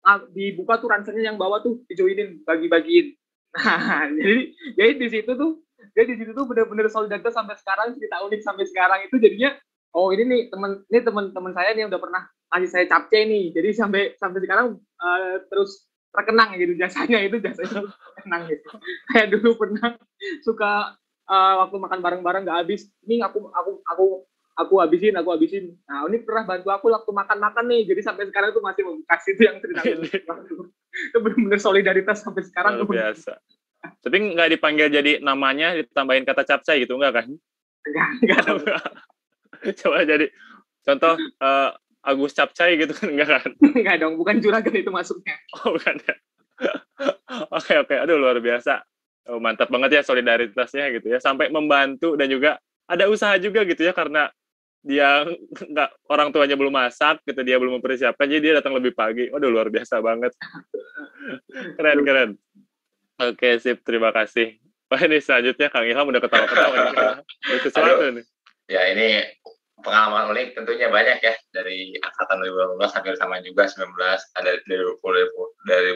[0.04, 3.16] ah, dibuka tuh ransernya yang bawah tuh dijoinin bagi-bagiin.
[3.58, 5.64] Nah jadi jadi di situ tuh
[5.96, 9.56] jadi di situ tuh bener-bener solidaritas sampai sekarang cerita unik sampai sekarang itu jadinya
[9.96, 12.22] oh ini nih temen ini teman-teman saya nih udah pernah
[12.52, 13.56] ngasih saya capce nih.
[13.56, 17.84] Jadi sampai sampai sekarang uh, terus terkenang gitu jasanya itu jasanya
[18.16, 18.68] terkenang gitu.
[19.12, 19.96] Kayak dulu pernah
[20.42, 20.96] suka
[21.28, 24.06] uh, waktu makan bareng-bareng nggak habis ini aku aku aku
[24.58, 25.76] aku habisin aku habisin.
[25.86, 29.42] Nah ini pernah bantu aku waktu makan-makan nih jadi sampai sekarang tuh masih membekas itu
[29.46, 29.80] yang cerita
[31.12, 32.88] itu benar-benar solidaritas sampai sekarang tuh.
[32.90, 33.38] biasa.
[34.02, 37.28] Tapi nggak dipanggil jadi namanya ditambahin kata capcay gitu enggak kan?
[37.86, 38.82] Enggak enggak
[39.82, 40.26] coba jadi
[40.86, 41.70] contoh uh,
[42.08, 43.52] Agus Capcay gitu kan enggak kan?
[43.60, 45.36] enggak dong, bukan juragan itu masuknya.
[45.60, 46.14] Oh, bukan ya.
[47.60, 48.80] oke oke, aduh luar biasa.
[49.28, 52.56] Oh, mantap banget ya solidaritasnya gitu ya, sampai membantu dan juga
[52.88, 54.32] ada usaha juga gitu ya karena
[54.80, 55.28] dia
[55.72, 59.28] nggak orang tuanya belum masak gitu dia belum mempersiapkan jadi dia datang lebih pagi.
[59.28, 60.32] Waduh luar biasa banget.
[61.76, 62.30] keren keren.
[63.18, 64.56] Oke sip, terima kasih.
[64.88, 67.60] Wah ini selanjutnya Kang Ilham udah ketawa-ketawa nih.
[67.60, 68.24] sesuatu nih.
[68.72, 69.26] Ya ini
[69.82, 73.94] pengalaman unik tentunya banyak ya dari angkatan 2018 hampir sama juga 19
[74.38, 75.90] ada dari 2020, dari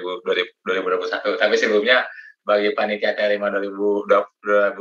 [0.66, 2.06] 2021 tapi sebelumnya
[2.42, 4.74] bagi panitia terima 2018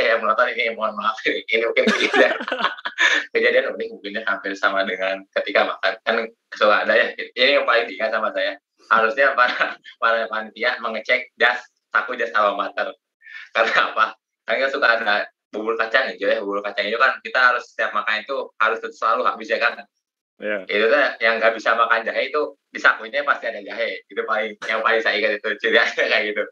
[0.00, 2.32] ya yang menonton ini mohon maaf ini mungkin kejadian,
[3.36, 5.92] kejadian unik mungkinnya hampir sama dengan ketika makan.
[6.00, 6.16] Kan
[6.56, 8.56] suka ada ya ini yang paling diingat sama saya.
[8.88, 11.60] Harusnya para para panitia mengecek jas
[11.92, 12.88] saku jas alma mater
[13.52, 14.06] karena apa?
[14.48, 18.26] Karena suka ada bubur kacang aja ya bubur kacang itu kan kita harus setiap makan
[18.26, 19.78] itu harus selalu habis ya kan?
[20.42, 20.66] Yeah.
[20.66, 24.02] itu tuh yang nggak bisa makan jahe itu di sakunya pasti ada jahe.
[24.10, 25.78] Itu paling yang paling saya ingat itu ciri
[26.10, 26.42] kayak gitu.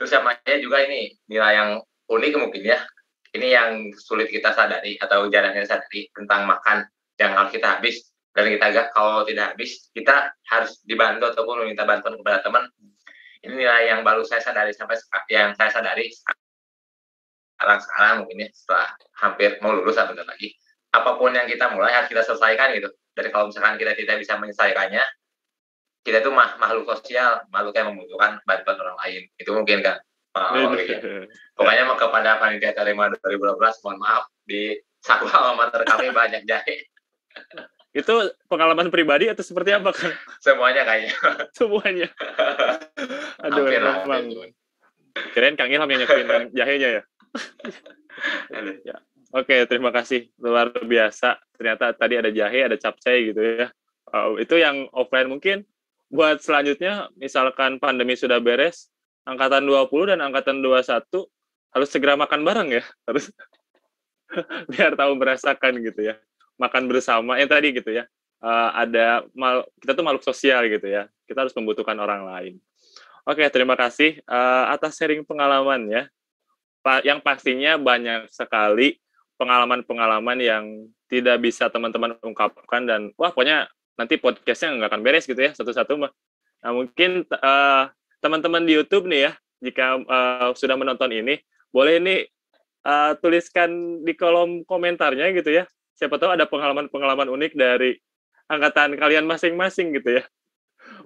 [0.00, 1.70] Terus sama juga ini nilai yang
[2.08, 2.80] unik mungkin ya.
[3.34, 6.86] Ini yang sulit kita sadari atau jarang kita sadari tentang makan
[7.20, 8.08] yang harus kita habis.
[8.34, 12.64] Dan kita agak kalau tidak habis kita harus dibantu ataupun meminta bantuan kepada teman.
[13.44, 14.96] Ini nilai yang baru saya sadari sampai
[15.28, 16.08] yang saya sadari
[17.56, 18.88] sekarang-sekarang mungkin ya setelah
[19.18, 20.54] hampir mau lulus bentar lagi
[20.94, 24.34] apa pun yang kita mulai harus kita selesaikan gitu dari kalau misalkan kita tidak bisa
[24.38, 25.04] menyelesaikannya
[26.04, 29.98] kita itu mah makhluk sosial makhluk yang membutuhkan bantuan orang lain itu mungkin kan
[30.34, 30.74] Oh.
[31.54, 33.54] Pokoknya mau kepada panitia terima 2012
[33.86, 36.90] mohon maaf di satu kami banyak jahe.
[37.94, 40.10] Itu pengalaman pribadi atau seperti apa kan?
[40.42, 41.14] Semuanya kayaknya.
[41.54, 42.08] Semuanya.
[43.46, 44.50] Aduh, Hampir.
[45.30, 47.02] Kirain Kang Ilham yang Kang jahenya ya.
[48.84, 48.96] Ya.
[49.34, 50.30] Oke, terima kasih.
[50.38, 51.42] Luar biasa.
[51.58, 53.66] Ternyata tadi ada jahe, ada capcay gitu ya.
[54.14, 55.66] Oh, itu yang offline mungkin
[56.06, 58.94] buat selanjutnya misalkan pandemi sudah beres,
[59.26, 61.26] angkatan 20 dan angkatan 21
[61.74, 62.84] harus segera makan bareng ya.
[63.10, 63.34] Harus
[64.70, 66.14] biar tahu merasakan gitu ya.
[66.54, 68.06] Makan bersama yang tadi gitu ya.
[68.44, 71.10] Eh, ada mal, kita tuh makhluk sosial gitu ya.
[71.26, 72.54] Kita harus membutuhkan orang lain.
[73.26, 76.02] Oke, terima kasih eh, atas sharing pengalaman ya.
[76.84, 79.00] Yang pastinya banyak sekali
[79.40, 80.64] pengalaman-pengalaman yang
[81.08, 83.66] tidak bisa teman-teman ungkapkan dan wah pokoknya
[83.98, 86.12] nanti podcastnya nggak akan beres gitu ya satu-satu mah.
[86.62, 87.84] Nah mungkin eh,
[88.20, 89.32] teman-teman di YouTube nih ya
[89.64, 91.40] jika eh, sudah menonton ini
[91.72, 92.20] boleh nih
[92.84, 95.64] eh, tuliskan di kolom komentarnya gitu ya.
[95.94, 97.94] Siapa tahu ada pengalaman-pengalaman unik dari
[98.50, 100.24] angkatan kalian masing-masing gitu ya.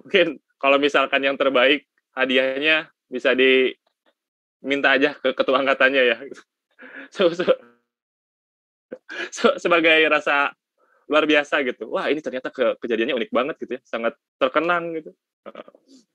[0.03, 1.87] Mungkin kalau misalkan yang terbaik
[2.17, 3.31] hadiahnya bisa
[4.59, 6.17] diminta aja ke ketua angkatannya ya.
[7.11, 7.43] So, so,
[9.33, 10.53] so- sebagai rasa
[11.09, 11.89] luar biasa gitu.
[11.89, 15.11] Wah ini ternyata ke, kejadiannya unik banget gitu ya, sangat terkenang gitu.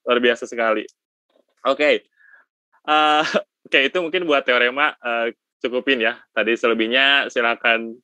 [0.06, 0.86] Luar biasa sekali.
[1.66, 2.06] Oke,
[2.84, 3.24] Eh,
[3.66, 5.32] oke itu mungkin buat teorema eh,
[5.64, 6.20] cukupin ya.
[6.36, 7.96] Tadi selebihnya silakan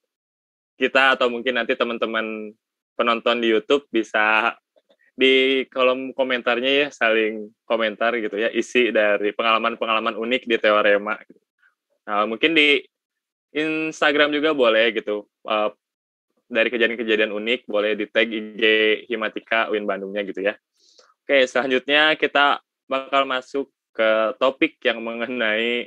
[0.80, 2.56] kita atau mungkin nanti teman-teman
[2.96, 4.56] penonton di YouTube bisa
[5.14, 11.18] di kolom komentarnya ya saling komentar gitu ya isi dari pengalaman-pengalaman unik di teorema.
[12.08, 12.80] Nah, mungkin di
[13.54, 15.26] Instagram juga boleh gitu.
[15.46, 15.70] Eh,
[16.50, 18.62] dari kejadian-kejadian unik boleh di tag IG
[19.06, 20.58] Himatika Win Bandungnya gitu ya.
[21.22, 22.58] Oke, selanjutnya kita
[22.90, 25.86] bakal masuk ke topik yang mengenai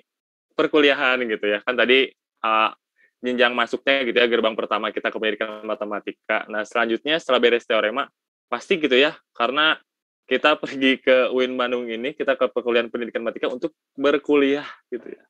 [0.55, 1.59] perkuliahan gitu ya.
[1.67, 2.07] Kan tadi
[2.47, 2.71] uh,
[3.19, 6.47] jenjang masuknya gitu ya gerbang pertama kita ke pendidikan matematika.
[6.47, 8.07] Nah, selanjutnya setelah beres teorema
[8.53, 9.81] pasti gitu ya karena
[10.29, 15.25] kita pergi ke UIN Bandung ini kita ke perkuliahan pendidikan matematika untuk berkuliah gitu ya.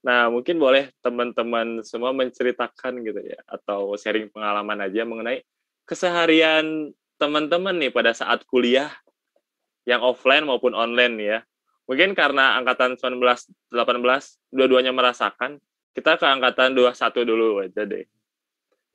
[0.00, 5.44] Nah, mungkin boleh teman-teman semua menceritakan gitu ya atau sharing pengalaman aja mengenai
[5.84, 8.88] keseharian teman-teman nih pada saat kuliah
[9.84, 11.38] yang offline maupun online ya.
[11.84, 13.20] Mungkin karena angkatan 19
[13.74, 15.60] 18 dua-duanya merasakan,
[15.92, 16.96] kita ke angkatan 21
[17.28, 18.06] dulu aja deh.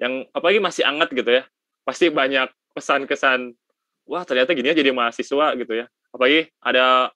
[0.01, 1.43] Yang apalagi masih anget gitu ya.
[1.85, 3.53] Pasti banyak pesan-kesan
[4.05, 5.85] wah ternyata gini ya jadi mahasiswa gitu ya.
[6.13, 7.11] Apalagi ada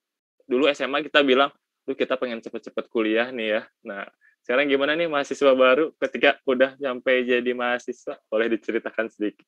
[0.50, 1.54] dulu SMA kita bilang,
[1.86, 3.62] tuh kita pengen cepet-cepet kuliah nih ya.
[3.86, 4.06] Nah,
[4.46, 8.18] sekarang gimana nih mahasiswa baru ketika udah sampai jadi mahasiswa?
[8.30, 9.46] Boleh diceritakan sedikit.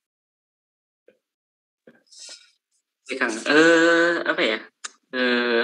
[3.12, 3.34] Kang.
[3.34, 4.58] Eh, apa ya?
[5.12, 5.64] Eh,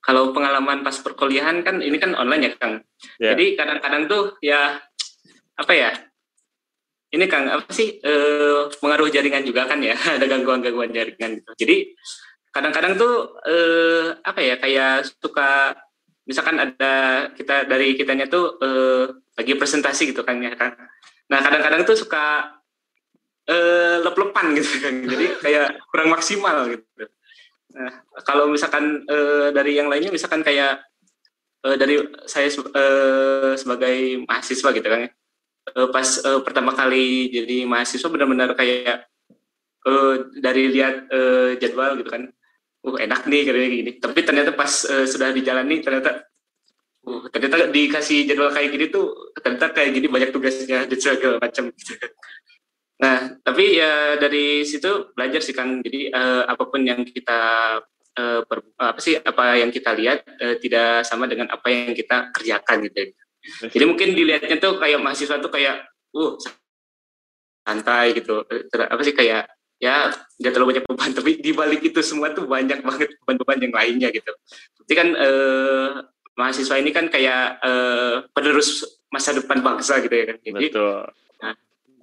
[0.00, 2.74] kalau pengalaman pas perkuliahan kan ini kan online ya, Kang.
[3.20, 3.36] Ya.
[3.36, 4.80] Jadi kadang-kadang tuh ya
[5.58, 5.92] apa ya?
[7.08, 9.96] Ini Kang, apa sih eh, pengaruh jaringan juga kan ya?
[10.16, 11.50] Ada gangguan-gangguan jaringan gitu.
[11.56, 11.76] Jadi
[12.52, 14.54] kadang-kadang tuh eh, apa ya?
[14.60, 15.72] Kayak suka
[16.28, 16.92] misalkan ada
[17.32, 19.04] kita dari kitanya tuh eh,
[19.40, 20.76] lagi presentasi gitu kan ya, Kang.
[21.32, 22.56] Nah, kadang-kadang tuh suka
[23.48, 24.94] eh, lep-lepan gitu kan.
[25.08, 26.84] Jadi kayak kurang maksimal gitu.
[27.72, 30.84] Nah, kalau misalkan eh, dari yang lainnya misalkan kayak
[31.64, 35.10] eh, dari saya eh, sebagai mahasiswa gitu kan ya.
[35.74, 39.08] Eh, pas eh, pertama kali jadi mahasiswa benar-benar kayak
[39.86, 42.28] eh, dari lihat eh, jadwal gitu kan.
[42.78, 43.90] Uh, enak nih kayak gini.
[43.98, 46.22] Tapi ternyata pas eh, sudah dijalani ternyata
[47.10, 51.74] uh, ternyata dikasih jadwal kayak gini tuh ternyata kayak gini banyak tugasnya dan segala macam
[51.74, 51.94] gitu.
[52.98, 55.78] Nah, tapi ya dari situ belajar sih Kang.
[55.82, 57.40] Jadi eh, apa pun yang kita
[58.18, 62.34] eh, per- apa sih apa yang kita lihat eh, tidak sama dengan apa yang kita
[62.34, 63.14] kerjakan gitu.
[63.42, 66.32] Jadi mungkin dilihatnya tuh kayak mahasiswa tuh kayak uh
[67.64, 68.44] santai gitu.
[68.48, 69.48] Eh, apa sih kayak
[69.78, 73.74] ya nggak terlalu banyak beban tapi di balik itu semua tuh banyak banget beban-beban yang
[73.74, 74.32] lainnya gitu.
[74.84, 75.88] Jadi kan eh,
[76.38, 80.36] mahasiswa ini kan kayak eh, penerus masa depan bangsa gitu ya kan.
[80.42, 81.02] Jadi Betul.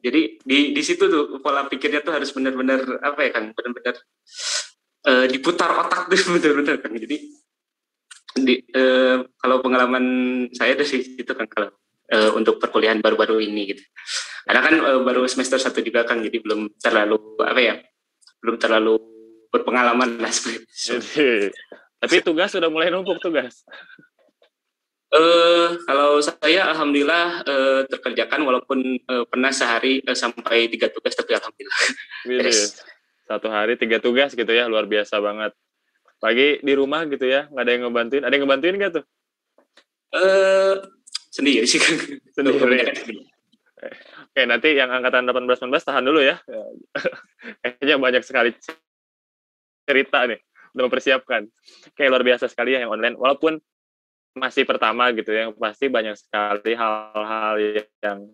[0.05, 3.95] jadi di di situ tuh pola pikirnya tuh harus benar-benar apa ya kan benar-benar
[5.09, 7.17] eh, diputar otak tuh benar-benar kan jadi
[8.35, 10.05] di, eh, kalau pengalaman
[10.51, 11.71] saya dari situ kan kalau
[12.11, 13.83] eh, untuk perkuliahan baru-baru ini gitu
[14.45, 17.75] karena kan eh, baru semester satu juga kan jadi belum terlalu apa ya
[18.43, 18.99] belum terlalu
[19.49, 21.49] berpengalaman lah seperti itu.
[22.03, 23.63] Tapi tugas sudah mulai numpuk tugas.
[25.15, 31.39] Eh, kalau saya alhamdulillah eh, terkerjakan walaupun eh, pernah sehari eh, sampai tiga tugas tapi
[31.39, 31.81] alhamdulillah
[32.27, 32.83] Beres.
[33.23, 35.55] Satu hari tiga tugas gitu ya, luar biasa banget.
[36.25, 38.23] Pagi di rumah gitu ya, nggak ada yang ngebantuin.
[38.25, 39.05] Ada yang ngebantuin nggak tuh?
[40.09, 40.73] Eh
[41.29, 41.93] sendiri sih kan.
[42.33, 42.57] Sendiri.
[42.57, 43.21] Sendiri.
[44.33, 46.41] Oke, nanti yang angkatan 18-19 tahan dulu ya.
[47.61, 48.57] Kayaknya banyak sekali
[49.85, 50.41] cerita nih,
[50.73, 51.45] udah mempersiapkan.
[51.93, 53.21] Kayak luar biasa sekali ya yang online.
[53.21, 53.61] Walaupun
[54.33, 58.33] masih pertama gitu ya, pasti banyak sekali hal-hal yang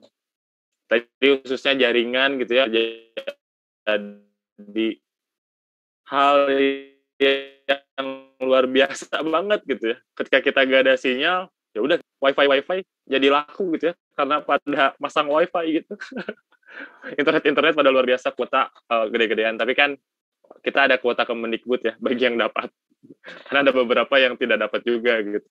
[0.87, 4.87] tadi khususnya jaringan gitu ya, jadi
[6.07, 6.47] hal
[7.21, 8.07] yang
[8.41, 9.97] luar biasa banget gitu ya.
[10.17, 11.39] Ketika kita gak ada sinyal,
[11.71, 15.93] ya udah wifi wifi jadi laku gitu ya karena pada masang wifi gitu.
[17.19, 19.59] Internet internet pada luar biasa kuota uh, gede-gedean.
[19.59, 19.91] Tapi kan
[20.63, 22.71] kita ada kuota Kemendikbud ya bagi yang dapat.
[23.49, 25.47] Karena ada beberapa yang tidak dapat juga gitu.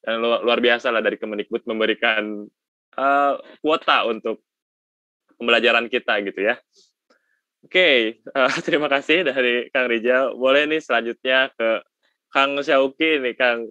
[0.00, 2.48] Dan luar, luar biasa lah dari Kemendikbud memberikan
[2.96, 4.40] uh, kuota untuk
[5.36, 6.56] pembelajaran kita gitu ya
[7.66, 11.82] oke okay, uh, terima kasih dari Kang Rijal boleh nih selanjutnya ke
[12.30, 13.66] Kang Syauki nih Kang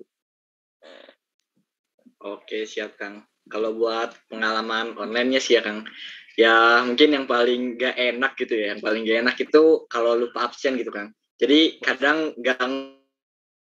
[2.26, 3.22] Oke, siap Kang.
[3.46, 5.86] Kalau buat pengalaman online-nya sih ya Kang,
[6.34, 10.50] ya mungkin yang paling gak enak gitu ya, yang paling gak enak itu kalau lupa
[10.50, 11.14] absen gitu kan.
[11.38, 12.58] Jadi kadang gak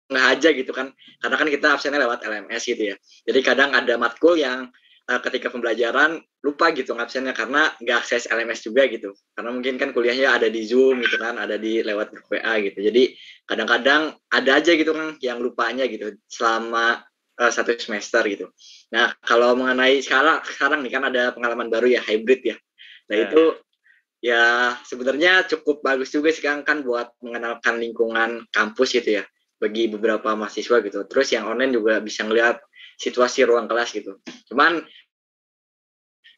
[0.07, 2.97] nggak aja gitu kan, karena kan kita absennya lewat LMS gitu ya.
[3.27, 4.71] Jadi kadang ada matkul yang
[5.07, 9.15] uh, ketika pembelajaran lupa gitu ngabsennya karena nggak akses LMS juga gitu.
[9.35, 12.79] Karena mungkin kan kuliahnya ada di Zoom gitu kan, ada di lewat WA gitu.
[12.83, 13.15] Jadi
[13.47, 17.03] kadang-kadang ada aja gitu kan yang lupanya gitu selama
[17.39, 18.47] uh, satu semester gitu.
[18.95, 22.57] Nah, kalau mengenai sekarang sekarang nih kan ada pengalaman baru ya hybrid ya.
[23.11, 23.25] Nah, yeah.
[23.31, 23.43] itu
[24.25, 24.45] ya
[24.83, 29.25] sebenarnya cukup bagus juga sih kan kan buat mengenalkan lingkungan kampus gitu ya
[29.57, 31.05] bagi beberapa mahasiswa gitu.
[31.09, 32.61] Terus yang online juga bisa ngeliat
[32.97, 34.19] situasi ruang kelas gitu.
[34.49, 34.81] Cuman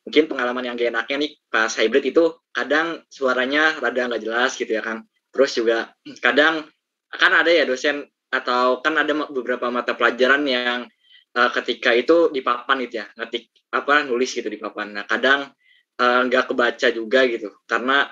[0.05, 4.75] mungkin pengalaman yang gak enaknya nih pas hybrid itu kadang suaranya rada nggak jelas gitu
[4.75, 5.07] ya kan.
[5.31, 6.67] Terus juga kadang
[7.09, 10.85] kan ada ya dosen atau kan ada beberapa mata pelajaran yang
[11.33, 15.49] uh, ketika itu di papan gitu ya ngetik apa nulis gitu di papan nah kadang
[16.01, 18.09] eh, nggak uh, kebaca juga gitu karena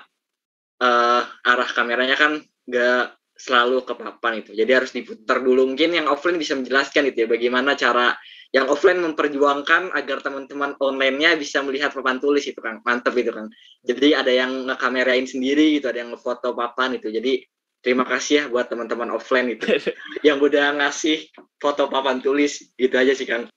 [0.85, 2.37] uh, arah kameranya kan
[2.69, 7.25] nggak selalu ke papan itu jadi harus diputar dulu mungkin yang offline bisa menjelaskan gitu
[7.25, 8.13] ya bagaimana cara
[8.55, 13.51] yang offline memperjuangkan agar teman-teman online-nya bisa melihat papan tulis itu kan mantep itu kan
[13.83, 17.43] jadi ada yang ngekamerain sendiri gitu ada yang ngefoto papan itu jadi
[17.87, 19.79] terima kasih ya buat teman-teman offline itu
[20.27, 21.29] yang udah ngasih
[21.61, 23.47] foto papan tulis gitu aja sih Kang.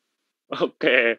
[0.54, 1.18] Oke.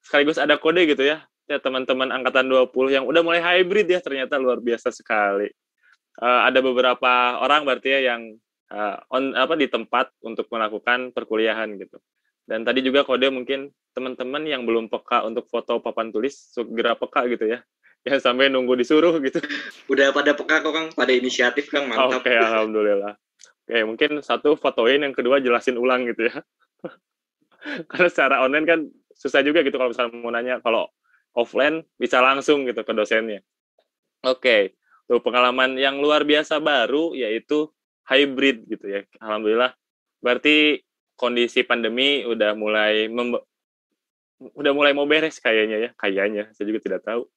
[0.00, 1.24] Sekaligus ada kode gitu ya.
[1.48, 5.50] Ya teman-teman angkatan 20 yang udah mulai hybrid ya ternyata luar biasa sekali.
[6.20, 8.36] Uh, ada beberapa orang berarti ya yang
[8.70, 11.98] uh, on apa di tempat untuk melakukan perkuliahan gitu.
[12.50, 17.30] Dan tadi juga kode mungkin teman-teman yang belum peka untuk foto papan tulis segera peka
[17.30, 17.62] gitu ya
[18.06, 19.38] ya sampai nunggu disuruh gitu.
[19.86, 22.18] Udah pada peka kok Kang, pada inisiatif Kang, mantap.
[22.18, 23.14] Oke, okay, alhamdulillah.
[23.14, 26.42] Oke, okay, mungkin satu fotoin, yang kedua jelasin ulang gitu ya.
[27.92, 28.80] Karena secara online kan
[29.14, 30.58] susah juga gitu kalau misalnya mau nanya.
[30.64, 30.88] Kalau
[31.36, 33.44] offline bisa langsung gitu ke dosennya.
[34.24, 34.62] Oke, okay.
[35.06, 37.68] tuh pengalaman yang luar biasa baru yaitu
[38.08, 39.00] hybrid gitu ya.
[39.20, 39.76] Alhamdulillah.
[40.24, 40.80] Berarti
[41.20, 43.12] kondisi pandemi udah mulai
[44.56, 47.28] udah mulai mau beres kayaknya ya, kayaknya saya juga tidak tahu.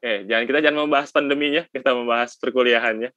[0.00, 3.10] Oke, jangan kita jangan membahas pandeminya, kita membahas perkuliahannya.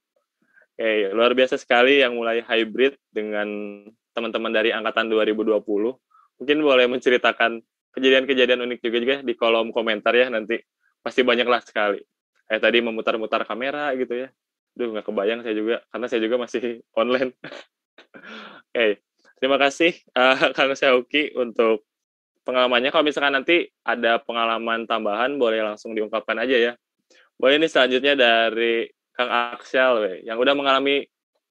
[0.74, 3.48] Oke, luar biasa sekali yang mulai hybrid dengan
[4.16, 5.60] teman-teman dari angkatan 2020.
[6.40, 7.60] Mungkin boleh menceritakan
[7.94, 10.58] kejadian-kejadian unik juga juga di kolom komentar ya nanti
[11.04, 12.00] pasti banyak lah sekali.
[12.48, 14.28] Kayak tadi memutar-mutar kamera gitu ya.
[14.74, 17.30] Duh, nggak kebayang saya juga, karena saya juga masih online.
[18.74, 19.04] Oke,
[19.38, 21.86] terima kasih uh, Kang Syauki untuk
[22.44, 22.92] pengalamannya.
[22.92, 26.72] Kalau misalkan nanti ada pengalaman tambahan, boleh langsung diungkapkan aja ya.
[27.34, 31.06] Boleh ini selanjutnya dari Kang Aksel, we, yang udah mengalami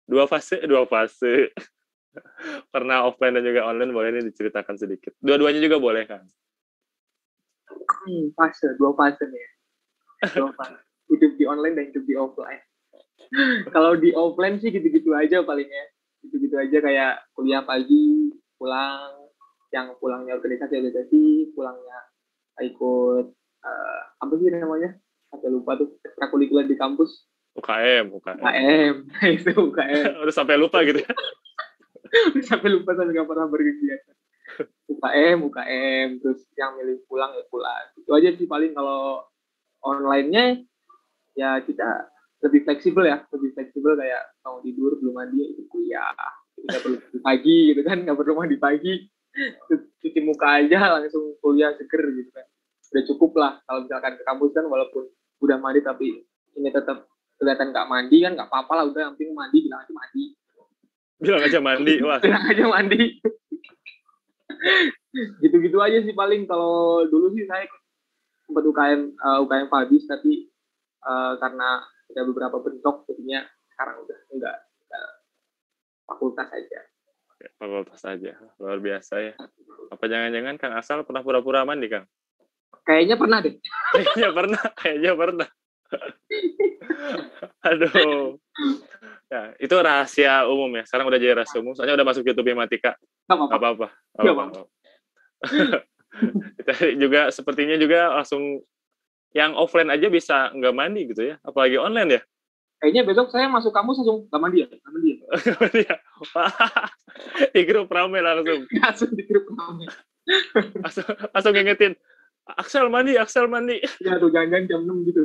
[0.07, 1.51] dua fase, dua fase.
[2.73, 5.17] Pernah offline dan juga online, boleh ini diceritakan sedikit.
[5.17, 6.21] Dua-duanya juga boleh, kan?
[8.05, 9.47] Hmm, fase, dua fase nih.
[10.37, 10.77] Dua fase.
[11.09, 12.61] hidup di online dan hidup di offline.
[13.69, 15.92] Kalau di offline sih gitu-gitu aja palingnya.
[16.23, 19.23] Gitu-gitu aja kayak kuliah pagi, pulang,
[19.73, 21.99] yang pulangnya organisasi organisasi pulangnya
[22.61, 23.25] ikut
[23.65, 24.93] uh, apa sih namanya?
[25.33, 27.25] Sampai lupa tuh ekstrakurikuler di kampus.
[27.53, 28.93] UKM UKM UKM
[29.37, 31.01] itu UKM udah sampai lupa gitu.
[31.01, 31.09] Ya
[32.33, 34.15] udah sampai lupa sampai nggak pernah berkegiatan.
[34.93, 37.85] UKM UKM terus yang milih pulang ya pulang.
[37.97, 39.25] Itu aja sih paling kalau
[39.81, 40.61] online-nya
[41.33, 42.12] ya kita
[42.43, 46.11] lebih fleksibel ya lebih fleksibel kayak mau tidur belum mandi itu kuliah.
[46.59, 48.93] Nggak perlu pagi gitu kan nggak perlu mandi pagi.
[50.03, 52.45] Cuci muka aja langsung kuliah seger gitu kan.
[52.93, 55.03] Udah cukup lah kalau misalkan ke kampus kan walaupun
[55.39, 56.07] udah mandi tapi
[56.59, 57.07] ini tetap
[57.39, 60.23] kelihatan nggak mandi kan nggak apa-apa lah udah yang penting mandi bilang aja mandi.
[61.23, 62.19] Bilang aja mandi wah.
[62.19, 63.03] Bilang aja mandi.
[65.39, 67.63] Gitu-gitu aja sih paling kalau dulu sih saya
[68.43, 70.51] sempat UKM uh, UKM Fabis tapi
[71.07, 71.81] uh, karena
[72.13, 73.41] ada beberapa bentuk jadinya
[73.73, 75.07] sekarang udah enggak, enggak
[76.05, 76.79] fakultas aja.
[77.59, 78.31] Fakultas aja.
[78.61, 79.33] Luar biasa ya.
[79.91, 82.07] Apa jangan-jangan Kang Asal pernah pura-pura mandi Kang?
[82.83, 83.55] Kayaknya pernah deh.
[83.93, 85.49] Kayaknya pernah kayaknya pernah.
[87.69, 88.39] Aduh.
[89.27, 90.83] Ya itu rahasia umum ya.
[90.87, 92.95] Sekarang udah jadi rahasia umum soalnya udah masuk YouTube Matika.
[93.27, 93.55] Nggak apa-apa.
[93.55, 93.87] Apa-apa.
[94.19, 94.61] Nggak apa-apa.
[96.61, 98.63] kita juga sepertinya juga langsung
[99.33, 102.21] yang offline aja bisa nggak mandi gitu ya apalagi online ya
[102.77, 105.19] kayaknya besok saya masuk kampus langsung nggak mandi ya nggak mandi ya
[105.83, 105.95] Iya.
[106.33, 106.51] Wah,
[107.49, 109.85] di grup rame langsung langsung di grup kami
[110.79, 111.93] langsung, langsung ngingetin
[112.43, 115.21] Axel mandi Axel mandi ya tuh jangan-jangan jam 6 gitu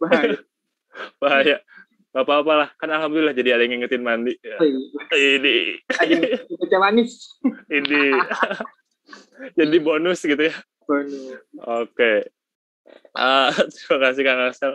[0.00, 0.38] bahaya
[1.22, 1.58] bahaya
[2.10, 4.34] Gak apa-apa lah, kan alhamdulillah jadi ada yang ngingetin mandi.
[4.42, 4.58] Ya.
[5.14, 5.78] Ini,
[6.58, 7.38] baca manis
[7.70, 8.18] ini.
[9.54, 10.54] jadi bonus gitu ya.
[10.90, 11.38] Bonus.
[11.62, 12.26] Oke.
[13.14, 14.74] Ah, terima kasih Kang Asel.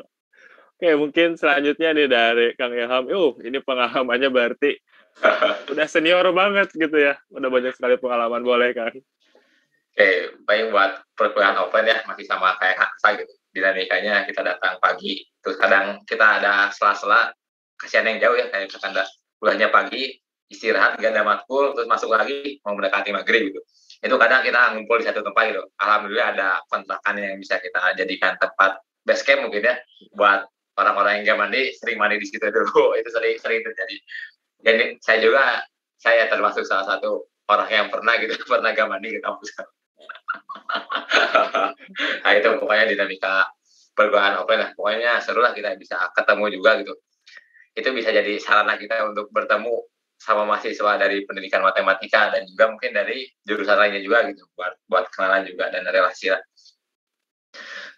[0.75, 3.07] Oke, mungkin selanjutnya nih dari Kang Ilham.
[3.07, 4.75] Uh, ini pengalamannya berarti
[5.71, 7.15] udah senior banget gitu ya.
[7.31, 8.43] Udah banyak sekali pengalaman.
[8.43, 8.91] Boleh, Kang.
[9.95, 13.31] Oke, baik buat perkuliahan offline ya masih sama kayak Haksa gitu.
[13.55, 17.31] Dinamikanya kita datang pagi, terus kadang kita ada sela-sela
[17.79, 18.91] kasihan yang jauh ya kayak misalkan
[19.39, 20.19] kuliahnya pagi,
[20.51, 23.61] istirahat gak ada matkul, terus masuk lagi mau mendekati maghrib gitu.
[24.01, 25.63] Itu kadang kita ngumpul di satu tempat gitu.
[25.79, 29.75] Alhamdulillah ada kontrakan yang bisa kita jadikan tempat base camp mungkin ya
[30.17, 33.97] buat orang-orang yang gak mandi sering mandi di situ dulu itu sering sering terjadi.
[34.65, 35.43] Jadi saya juga
[36.01, 39.49] saya termasuk salah satu orang yang pernah gitu pernah gak mandi ke kampus
[42.25, 43.47] nah itu pokoknya dinamika
[43.95, 46.93] perguruan open lah pokoknya seru lah kita bisa ketemu juga gitu
[47.75, 49.71] itu bisa jadi sarana kita untuk bertemu
[50.15, 55.05] sama mahasiswa dari pendidikan matematika dan juga mungkin dari jurusan lainnya juga gitu buat buat
[55.11, 56.41] kenalan juga dan relasi lah.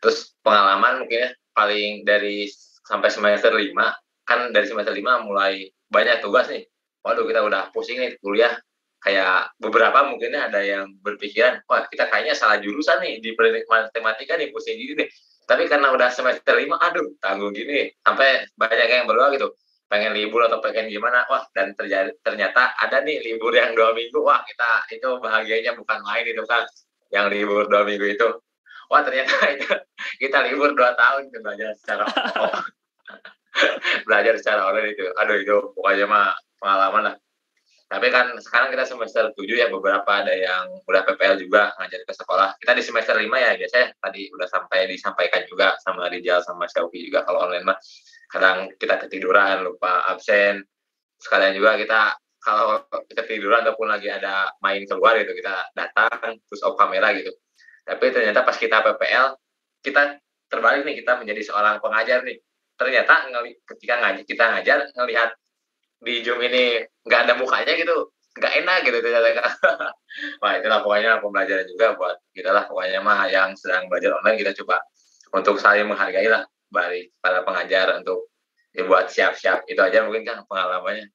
[0.02, 2.50] Terus pengalaman mungkin ya paling dari
[2.86, 3.94] sampai semester lima
[4.28, 6.68] kan dari semester lima mulai banyak tugas nih.
[7.06, 8.54] Waduh kita udah pusing nih kuliah.
[8.98, 13.30] Kayak beberapa mungkin ada yang berpikiran wah kita kayaknya salah jurusan nih di
[13.70, 15.10] matematika nih pusing gini nih
[15.48, 17.94] tapi karena udah semester lima aduh tanggung gini.
[18.04, 19.54] Sampai banyak yang berdoa gitu
[19.88, 24.20] pengen libur atau pengen gimana wah dan terjadi ternyata ada nih libur yang dua minggu
[24.20, 26.68] wah kita itu bahagianya bukan main itu kan
[27.12, 28.28] yang libur dua minggu itu.
[28.88, 29.68] Wah ternyata itu
[30.24, 32.04] kita libur dua tahun itu belajar secara
[34.08, 35.08] belajar secara online itu.
[35.20, 37.16] Aduh itu pokoknya mah pengalaman lah.
[37.88, 42.14] Tapi kan sekarang kita semester 7 ya beberapa ada yang udah PPL juga ngajar ke
[42.20, 42.60] sekolah.
[42.60, 47.08] Kita di semester 5 ya biasanya tadi udah sampai disampaikan juga sama Rijal sama Syauki
[47.08, 47.80] juga kalau online mah
[48.28, 50.64] kadang kita ketiduran lupa absen.
[51.18, 56.62] Sekalian juga kita kalau kita tiduran ataupun lagi ada main keluar gitu kita datang terus
[56.64, 57.34] off kamera gitu.
[57.88, 59.36] Tapi ternyata pas kita PPL
[59.82, 62.38] kita terbalik nih kita menjadi seorang pengajar nih.
[62.78, 63.34] Ternyata
[63.74, 65.30] ketika ngaji kita ngajar ngelihat
[65.98, 69.44] di Zoom ini nggak ada mukanya gitu nggak enak gitu ternyata.
[70.46, 72.70] Wah itulah pokoknya pembelajaran juga buat kita lah.
[72.70, 74.78] Pokoknya mah yang sedang belajar online kita coba
[75.34, 78.32] untuk saling menghargai lah balik para pengajar untuk
[78.76, 79.66] ya buat siap-siap.
[79.66, 81.08] Itu aja mungkin kan pengalamannya.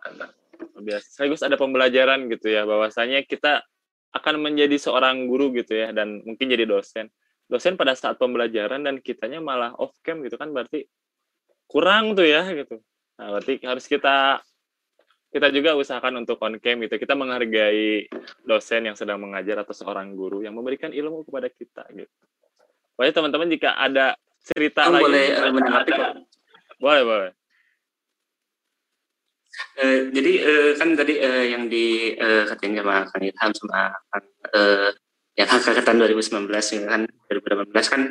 [0.00, 0.30] Mantap.
[0.60, 3.64] biasa sekaligus ada pembelajaran gitu ya bahwasanya kita
[4.12, 7.08] akan menjadi seorang guru gitu ya dan mungkin jadi dosen.
[7.50, 10.86] Dosen pada saat pembelajaran dan kitanya malah off cam gitu kan berarti
[11.64, 12.78] kurang tuh ya gitu.
[13.16, 14.44] Nah berarti harus kita
[15.30, 16.98] kita juga usahakan untuk on cam gitu.
[16.98, 18.10] Kita menghargai
[18.42, 22.10] dosen yang sedang mengajar atau seorang guru yang memberikan ilmu kepada kita gitu.
[22.98, 26.10] Pokoknya teman-teman jika ada cerita Kamu lagi boleh uh, menanggapi kok.
[26.80, 27.30] boleh boleh
[29.80, 34.24] Eh, jadi eh, kan tadi eh, yang di eh, katain sama Kang Ilham sama Kang
[34.56, 34.88] eh,
[35.36, 38.02] yang angkatan 2019 ya kan 2018 kan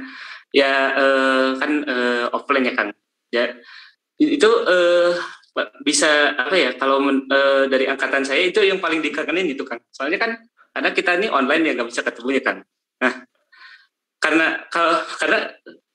[0.49, 2.89] ya eh, kan eh, offline ya Kang.
[3.33, 3.43] Ya
[4.19, 5.11] itu eh,
[5.85, 9.79] bisa apa ya kalau men- eh, dari angkatan saya itu yang paling dikangenin itu kan.
[9.93, 10.31] Soalnya kan
[10.73, 12.57] karena kita ini online ya nggak bisa ketemu ya kan.
[13.01, 13.13] Nah
[14.19, 15.39] karena kalau karena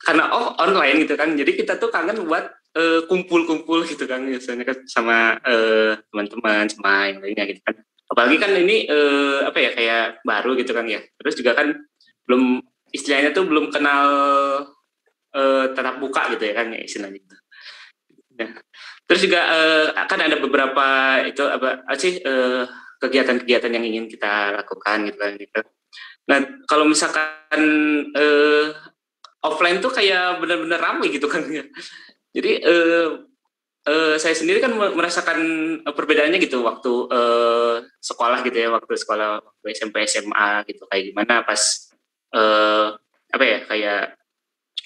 [0.05, 1.33] karena oh online gitu kan.
[1.33, 7.09] Jadi kita tuh kangen buat eh, kumpul-kumpul gitu kan biasanya kan sama eh, teman-teman sama
[7.11, 7.77] yang lainnya gitu kan
[8.11, 11.73] apalagi kan ini eh, apa ya kayak baru gitu kan ya terus juga kan
[12.29, 12.61] belum
[12.93, 14.07] istilahnya tuh belum kenal
[15.35, 17.37] eh, tatap muka gitu ya kan ya istilahnya gitu.
[18.35, 18.51] Nah,
[19.07, 20.87] terus juga eh, kan ada beberapa
[21.27, 22.65] itu apa apa sih eh,
[23.03, 25.61] kegiatan-kegiatan yang ingin kita lakukan gitu kan gitu.
[26.31, 26.39] Nah
[26.71, 27.63] kalau misalkan
[28.15, 28.67] eh,
[29.45, 31.45] offline tuh kayak benar-benar ramai gitu kan.
[32.37, 33.09] Jadi eh,
[33.87, 35.39] uh, saya sendiri kan merasakan
[35.85, 40.89] perbedaannya gitu waktu uh, sekolah gitu ya, waktu sekolah waktu SMP SMA gitu.
[40.89, 41.61] Kayak gimana pas
[42.35, 42.97] uh,
[43.31, 44.03] apa ya kayak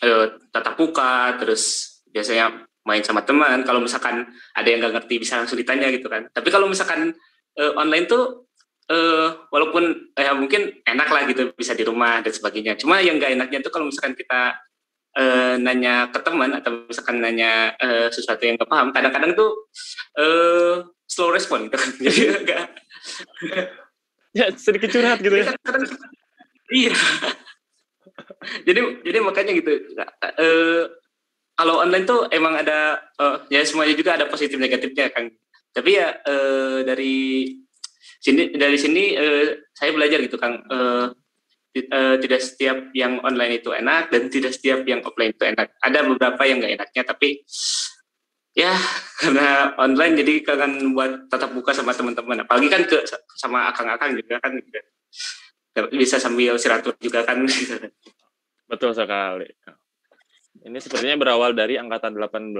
[0.04, 3.62] uh, tatap muka terus biasanya main sama teman.
[3.62, 6.26] Kalau misalkan ada yang nggak ngerti bisa langsung ditanya gitu kan.
[6.28, 7.14] Tapi kalau misalkan
[7.56, 8.47] uh, online tuh
[8.90, 12.76] uh, walaupun ya mungkin enak lah gitu bisa di rumah dan sebagainya.
[12.80, 14.56] Cuma yang nggak enaknya tuh kalau misalkan kita
[15.16, 19.50] uh, nanya ke teman atau misalkan nanya uh, sesuatu yang nggak paham kadang-kadang tuh
[20.18, 21.90] uh, slow respon gitu kan.
[22.04, 22.62] Jadi agak
[24.36, 25.52] ya sedikit curhat gitu ya.
[26.68, 26.92] Iya
[28.64, 29.70] jadi jadi makanya gitu.
[30.38, 30.84] Uh,
[31.58, 35.30] kalau online tuh emang ada uh, ya semuanya juga ada positif negatifnya kan.
[35.74, 37.54] Tapi ya uh, dari
[38.18, 40.62] sini dari sini uh, saya belajar gitu kang.
[40.66, 41.14] Uh,
[41.76, 45.70] uh, tidak setiap yang online itu enak dan tidak setiap yang offline itu enak.
[45.78, 47.44] Ada beberapa yang nggak enaknya tapi
[48.56, 48.74] ya
[49.22, 52.42] karena online jadi kangen buat tatap muka sama teman-teman.
[52.42, 53.04] Apalagi kan ke
[53.38, 54.80] sama akang-akang juga kan juga
[55.94, 57.46] bisa sambil silaturahmi juga kan.
[58.70, 59.48] Betul sekali.
[60.58, 62.52] Ini sepertinya berawal dari angkatan 18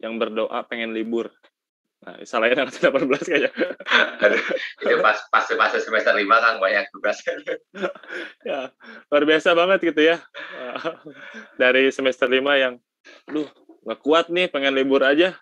[0.00, 1.28] yang berdoa pengen libur.
[1.98, 3.52] Nah, salahnya angkatan 18 kayaknya.
[4.86, 7.18] itu pas pas pas semester 5 kan banyak tugas.
[8.48, 8.70] ya,
[9.10, 10.22] luar biasa banget gitu ya.
[11.58, 12.78] Dari semester 5 yang,
[13.26, 13.50] duh,
[13.82, 15.34] nggak kuat nih, pengen libur aja.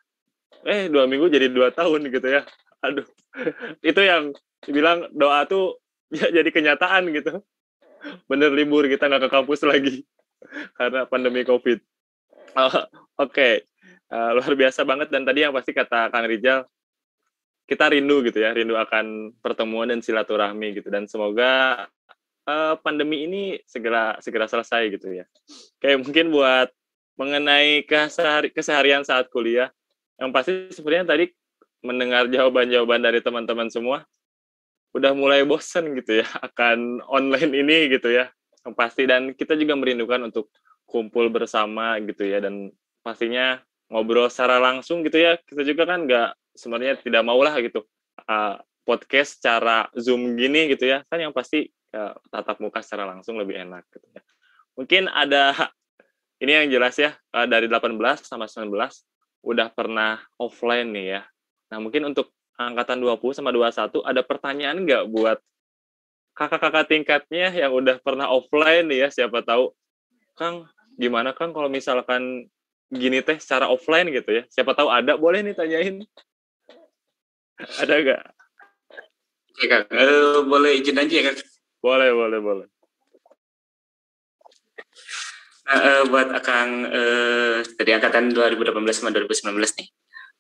[0.65, 2.43] Eh, dua minggu jadi dua tahun gitu ya.
[2.81, 3.07] Aduh,
[3.85, 4.33] itu yang
[4.65, 5.77] dibilang doa tuh
[6.17, 7.45] ya jadi kenyataan gitu.
[8.31, 10.09] Bener libur, kita nggak ke kampus lagi
[10.79, 11.79] karena pandemi COVID.
[12.57, 13.53] Oh, Oke, okay.
[14.11, 15.09] Uh, luar biasa banget.
[15.11, 16.67] Dan tadi yang pasti kata Kang Rijal,
[17.67, 20.89] kita rindu gitu ya, rindu akan pertemuan dan silaturahmi gitu.
[20.91, 21.87] Dan semoga
[22.47, 25.27] uh, pandemi ini segera segera selesai gitu ya.
[25.83, 26.71] Kayak mungkin buat
[27.17, 29.73] mengenai kesehari, keseharian saat kuliah,
[30.21, 31.25] yang pasti sebenarnya tadi
[31.81, 34.05] mendengar jawaban-jawaban dari teman-teman semua,
[34.97, 38.31] udah mulai bosen gitu ya akan online ini gitu ya
[38.65, 39.05] yang pasti.
[39.05, 40.53] Dan kita juga merindukan untuk
[40.87, 42.39] kumpul bersama gitu ya.
[42.39, 42.71] Dan
[43.03, 43.59] pastinya
[43.91, 45.39] ngobrol secara langsung gitu ya.
[45.43, 47.85] Kita juga kan nggak sebenarnya tidak mau lah gitu.
[48.27, 53.35] Uh, podcast secara zoom gini gitu ya kan yang pasti uh, tatap muka secara langsung
[53.35, 54.23] lebih enak gitu ya.
[54.79, 55.51] Mungkin ada
[56.43, 58.71] ini yang jelas ya uh, dari 18 sama 19
[59.43, 61.23] udah pernah offline nih ya.
[61.75, 65.39] Nah mungkin untuk angkatan 20 sama 21 ada pertanyaan nggak buat
[66.39, 69.75] kakak-kakak tingkatnya yang udah pernah offline ya siapa tahu?
[70.39, 72.47] Kang gimana Kang kalau misalkan
[72.93, 76.07] gini teh secara offline gitu ya siapa tahu ada boleh nih tanyain
[77.57, 78.23] ada gak?
[79.57, 79.85] Ya, Kang.
[79.89, 81.39] Uh, boleh izin aja ya Kang?
[81.81, 82.67] Boleh, boleh, boleh.
[85.67, 89.89] Nah, uh, buat Akang uh, dari angkatan 2018 sama 2019 nih.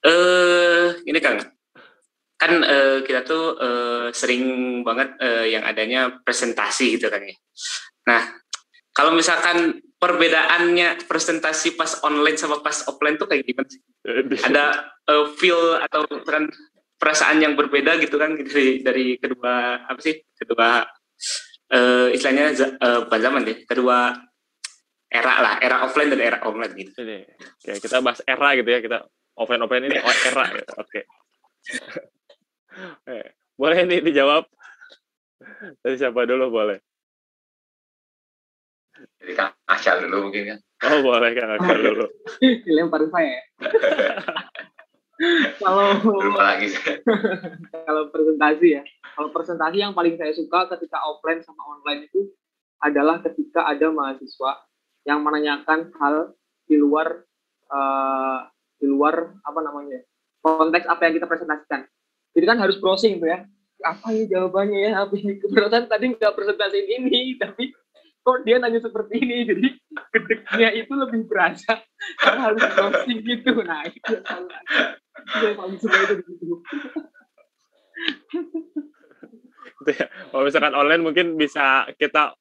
[0.06, 1.40] Eh, uh, ini Kang,
[2.36, 4.44] kan uh, kita tuh uh, sering
[4.84, 7.34] banget uh, yang adanya presentasi gitu kan ya.
[8.06, 8.22] Nah,
[8.96, 13.80] kalau misalkan perbedaannya presentasi pas online sama pas offline tuh kayak gimana sih?
[14.40, 14.64] Ada
[15.12, 16.48] uh, feel atau kan
[16.96, 20.16] perasaan yang berbeda gitu kan dari dari kedua apa sih?
[20.32, 20.80] Kedua
[21.76, 24.16] uh, istilahnya uh, bukan zaman deh, kedua
[25.12, 27.04] era lah, era offline dan era online gitu.
[27.04, 29.04] Oke, kita bahas era gitu ya, kita
[29.36, 30.72] offline offline ini era gitu.
[30.80, 31.00] Oke.
[33.08, 34.44] Eh, boleh nih dijawab.
[35.80, 36.76] Dari siapa dulu boleh?
[39.22, 40.58] Jadi Kang Asyal dulu mungkin kan.
[40.88, 42.06] Oh boleh Kang Asyal dulu.
[42.66, 43.42] Dilempar saya ya.
[45.64, 45.96] kalau
[46.36, 46.68] lagi
[47.72, 48.82] kalau presentasi ya
[49.16, 52.28] kalau presentasi yang paling saya suka ketika offline sama online itu
[52.84, 54.60] adalah ketika ada mahasiswa
[55.08, 56.36] yang menanyakan hal
[56.68, 57.24] di luar
[57.72, 58.44] uh,
[58.76, 60.04] di luar apa namanya
[60.44, 61.88] konteks apa yang kita presentasikan
[62.36, 63.48] jadi kan harus browsing tuh ya
[63.80, 67.72] apa ya jawabannya ya apa ini keberatan tadi nggak presentasi ini tapi
[68.26, 69.46] kok dia nanya seperti ini?
[69.46, 69.68] Jadi
[70.10, 71.78] gedeknya itu lebih berasa.
[72.18, 73.62] Karena harus browsing gitu.
[73.62, 74.50] Nah itu yang paling
[75.26, 76.44] itu yang paling suka itu gitu
[79.94, 80.06] ya.
[80.34, 82.34] kalau misalkan online mungkin bisa kita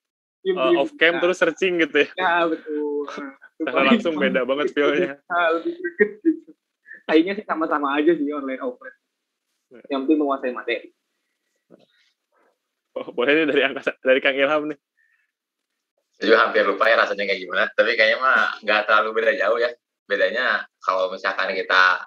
[0.58, 2.10] uh, off cam terus searching gitu ya.
[2.18, 3.06] Ya betul.
[3.62, 5.22] Nah, langsung beda banget feelnya.
[5.30, 6.52] Lebih greget gitu.
[7.06, 8.98] Kayaknya sih sama-sama aja sih online offline
[9.90, 10.90] yang penting menguasai materi.
[12.96, 14.80] Oh, boleh nih dari angkasa, dari Kang Ilham nih.
[16.16, 17.64] Saya juga hampir lupa ya rasanya kayak gimana.
[17.76, 19.70] Tapi kayaknya mah nggak terlalu beda jauh ya.
[20.06, 22.06] Bedanya kalau misalkan kita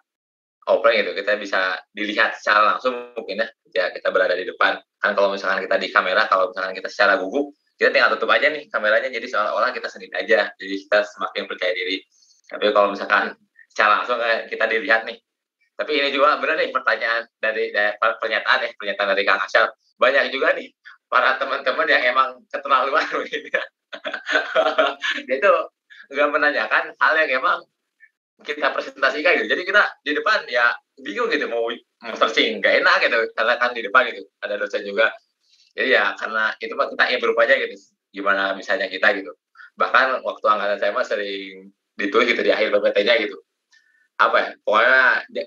[0.69, 3.49] offline gitu, kita bisa dilihat secara langsung mungkin ya.
[3.77, 4.81] Ya kita berada di depan.
[5.01, 8.49] Kan kalau misalkan kita di kamera, kalau misalkan kita secara gugup, kita tinggal tutup aja
[8.49, 9.13] nih kameranya.
[9.13, 10.49] Jadi seolah-olah kita sendiri aja.
[10.57, 12.01] Jadi kita semakin percaya diri.
[12.49, 13.37] Tapi kalau misalkan
[13.69, 14.17] secara langsung
[14.49, 15.21] kita dilihat nih,
[15.79, 20.35] tapi ini juga benar nih pertanyaan dari, dari pernyataan ya pernyataan dari Kang Asyal banyak
[20.35, 20.75] juga nih
[21.07, 23.47] para teman-teman yang emang keterlaluan gitu
[25.27, 25.53] dia itu
[26.09, 27.59] nggak menanyakan hal yang emang
[28.47, 29.47] kita presentasikan gitu.
[29.51, 31.69] Jadi kita di depan ya bingung gitu mau
[32.05, 33.19] mau searching nggak enak gitu.
[33.35, 35.11] Karena kan di depan gitu ada dosen juga.
[35.75, 37.77] Jadi ya karena itu mah kita ingin berupaya gitu
[38.15, 39.33] gimana misalnya kita gitu.
[39.79, 43.37] Bahkan waktu angkatan saya mah sering ditulis gitu di akhir PPT-nya gitu.
[44.19, 45.45] Apa ya pokoknya dia,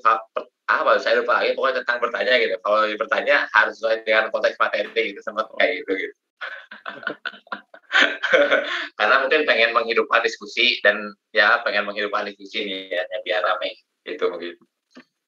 [0.72, 2.56] apa saya lupa lagi pokoknya tentang bertanya gitu.
[2.64, 6.16] Kalau bertanya harus sesuai dengan konteks materi gitu sama kayak gitu gitu
[8.98, 13.76] karena mungkin pengen menghidupkan diskusi dan ya pengen menghidupkan diskusi ini ya, ya biar ramai
[14.08, 14.56] itu mungkin.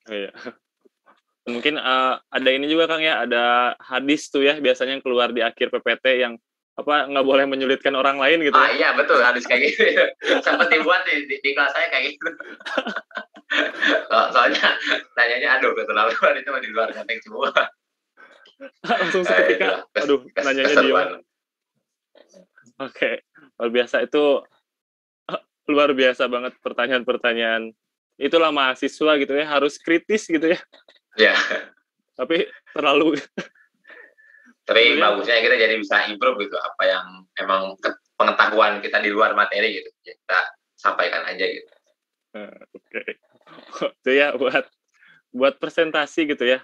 [0.09, 0.31] Oh, iya.
[1.43, 5.43] mungkin uh, ada ini juga kang ya ada hadis tuh ya biasanya yang keluar di
[5.43, 6.39] akhir PPT yang
[6.73, 9.83] apa nggak boleh menyulitkan orang lain gitu ah iya betul hadis kayak gitu.
[10.45, 12.27] Sempat dibuat di, di, di kelas saya kayak gitu.
[14.09, 14.73] Soalnya
[15.13, 17.51] nanyanya aduh keterlaluan itu di luar konteks semua.
[18.87, 21.03] Langsung seketika eh, aduh nanyanya dia
[22.83, 23.23] oke okay.
[23.59, 23.95] luar biasa.
[24.03, 24.43] Itu
[25.71, 27.71] luar biasa banget pertanyaan-pertanyaan.
[28.19, 30.59] Itulah mahasiswa gitu ya harus kritis gitu ya.
[31.17, 31.35] Ya
[32.13, 32.45] tapi
[32.77, 33.17] terlalu
[34.69, 37.05] tapi bagusnya kita jadi bisa improve gitu apa yang
[37.41, 37.73] emang
[38.15, 39.89] pengetahuan kita di luar materi gitu.
[40.05, 40.39] Kita
[40.77, 41.71] sampaikan aja gitu.
[42.37, 42.61] Oke.
[42.87, 43.11] Okay
[44.03, 44.65] itu ya buat
[45.33, 46.59] buat presentasi gitu ya.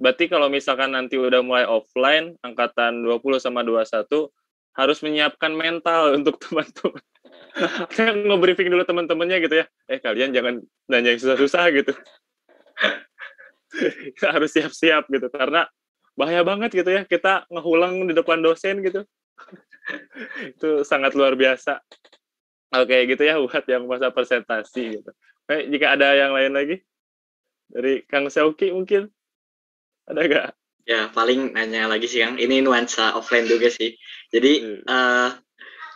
[0.00, 4.32] Berarti kalau misalkan nanti udah mulai offline angkatan 20 sama 21
[4.74, 7.02] harus menyiapkan mental untuk teman-teman.
[7.98, 9.66] nge-briefing dulu teman-temannya gitu ya.
[9.90, 11.92] Eh kalian jangan nanya yang susah-susah gitu.
[14.18, 15.66] kita harus siap-siap gitu karena
[16.18, 19.02] bahaya banget gitu ya kita ngehulang di depan dosen gitu.
[20.54, 21.82] itu sangat luar biasa.
[22.70, 25.10] Oke gitu ya buat yang masa presentasi gitu.
[25.50, 26.76] Eh, jika ada yang lain lagi
[27.66, 29.10] dari Kang Sauki mungkin
[30.06, 30.59] ada gak?
[30.88, 32.36] Ya paling nanya lagi sih Kang.
[32.40, 33.94] Ini nuansa offline juga sih.
[34.32, 34.80] Jadi hmm.
[34.86, 35.30] uh,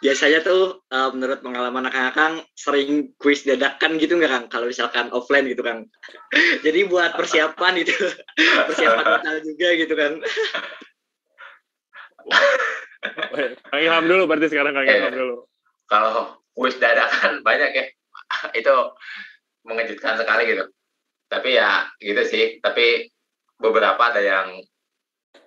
[0.05, 4.45] biasanya tuh uh, menurut pengalaman Kang sering kuis dadakan gitu nggak Kang?
[4.53, 5.89] Kalau misalkan offline gitu Kang.
[6.67, 7.95] Jadi buat persiapan itu
[8.69, 10.13] persiapan mental juga gitu kan.
[13.69, 15.37] Kang Ilham dulu berarti sekarang Kang Ilham dulu.
[15.89, 17.87] Kalau kuis dadakan banyak ya.
[18.57, 18.75] itu
[19.65, 20.65] mengejutkan sekali gitu
[21.29, 23.11] tapi ya gitu sih tapi
[23.59, 24.49] beberapa ada yang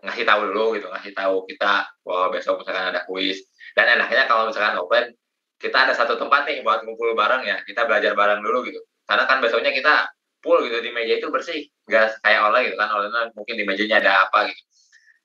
[0.03, 3.43] ngasih tahu dulu gitu ngasih tahu kita bahwa besok misalkan ada kuis.
[3.73, 5.13] Dan enaknya kalau misalkan open
[5.57, 8.79] kita ada satu tempat nih buat ngumpul bareng ya kita belajar bareng dulu gitu.
[9.07, 10.09] Karena kan besoknya kita
[10.45, 13.97] full gitu di meja itu bersih nggak kayak online gitu kan online mungkin di mejanya
[14.03, 14.61] ada apa gitu.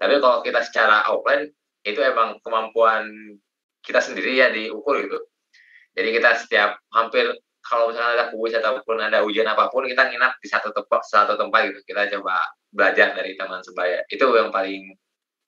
[0.00, 1.52] Tapi kalau kita secara offline
[1.82, 3.06] itu emang kemampuan
[3.82, 5.18] kita sendiri ya diukur gitu.
[5.92, 7.28] Jadi kita setiap hampir
[7.72, 11.40] kalau misalnya ada kuis ataupun ada ujian apa pun kita nginap di satu tempat satu
[11.40, 11.80] tempat gitu.
[11.88, 14.04] Kita coba belajar dari teman sebaya.
[14.12, 14.92] Itu yang paling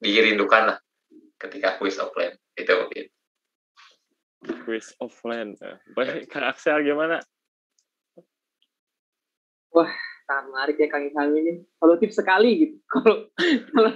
[0.00, 0.78] dirindukan lah
[1.36, 2.32] ketika kuis offline.
[2.56, 3.04] Itu mungkin.
[4.64, 5.76] Kuis offline ya.
[5.92, 7.20] baik kang Aksel gimana?
[9.76, 9.92] Wah
[10.24, 11.60] sangat menarik ya kang Ilham ini.
[11.76, 12.76] Solutif sekali gitu.
[12.96, 13.28] Kalau
[13.68, 13.92] kalau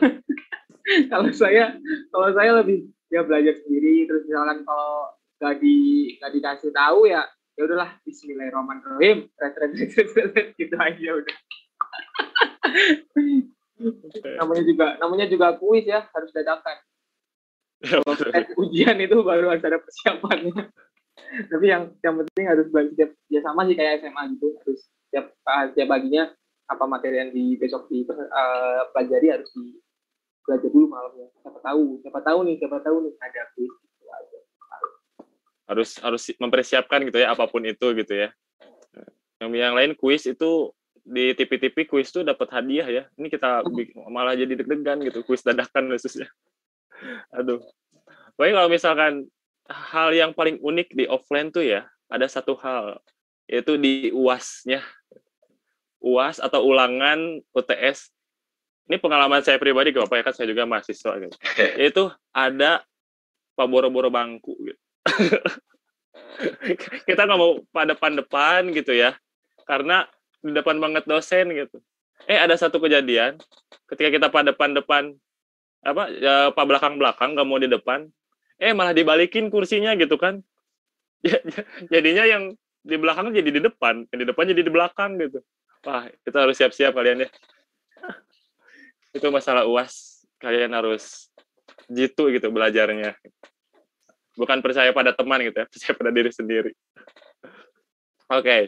[1.08, 1.76] kalau saya
[2.12, 4.04] kalau saya lebih ya belajar sendiri.
[4.04, 5.76] Terus misalkan kalau nggak di
[6.20, 7.24] nggak dikasih tahu ya
[7.58, 9.26] ya udahlah Bismillahirrahmanirrahim.
[9.34, 11.36] Red red red red, red, red gitu aja udah.
[14.38, 16.78] Namanya juga namanya juga kuis ya harus dadakan.
[18.62, 20.70] Ujian itu baru harus ada persiapannya.
[21.50, 24.80] Tapi yang yang penting harus belajar ya sama sih kayak SMA gitu harus
[25.10, 25.26] setiap
[25.74, 26.30] setiap baginya
[26.70, 29.82] apa materi yang di besok di uh, pelajari harus di
[30.46, 31.26] belajar dulu malamnya.
[31.42, 33.74] Siapa tahu siapa tahu nih siapa tahu nih ada kuis
[35.68, 38.32] harus harus mempersiapkan gitu ya apa pun itu gitu ya.
[39.38, 40.72] Yang yang lain kuis itu
[41.04, 43.02] di TV-TV kuis tuh dapat hadiah ya.
[43.20, 43.62] Ini kita
[44.08, 46.26] malah jadi deg-degan gitu kuis dadakan khususnya.
[47.38, 47.60] Aduh.
[48.40, 49.12] Baik kalau misalkan
[49.68, 52.96] hal yang paling unik di offline tuh ya ada satu hal
[53.44, 54.80] yaitu di uasnya
[56.00, 58.08] uas atau ulangan UTS
[58.88, 61.36] ini pengalaman saya pribadi gak apa ya kan saya juga mahasiswa gitu.
[61.92, 62.02] Itu
[62.32, 62.80] ada
[63.52, 64.80] pak boro-boro bangku gitu
[67.08, 69.14] kita nggak mau pada depan-depan gitu ya
[69.66, 70.06] karena
[70.38, 71.82] di depan banget dosen gitu.
[72.30, 73.38] Eh ada satu kejadian
[73.90, 75.14] ketika kita pada depan-depan
[75.82, 78.10] apa ya pak belakang-belakang nggak mau di depan
[78.58, 80.42] eh malah dibalikin kursinya gitu kan.
[81.92, 82.54] Jadinya yang
[82.86, 85.42] di belakang jadi di depan yang di depan jadi di belakang gitu.
[85.86, 87.28] Wah kita harus siap-siap kalian ya.
[89.16, 91.26] Itu masalah uas kalian harus
[91.90, 93.18] jitu gitu belajarnya
[94.38, 96.72] bukan percaya pada teman gitu ya, percaya pada diri sendiri.
[98.30, 98.62] Oke, okay.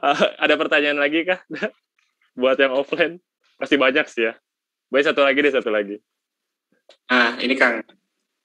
[0.00, 1.40] uh, eh, ada pertanyaan lagi kah
[2.40, 3.20] buat yang offline
[3.60, 4.34] pasti banyak sih ya.
[4.88, 6.00] Baik satu lagi deh satu lagi.
[7.12, 7.84] Nah, ini Kang,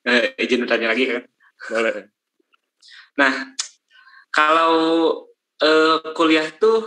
[0.06, 1.24] eh, izin bertanya lagi kan?
[1.72, 1.94] Boleh.
[3.16, 3.32] Nah,
[4.28, 4.76] kalau
[5.64, 6.84] eh, kuliah tuh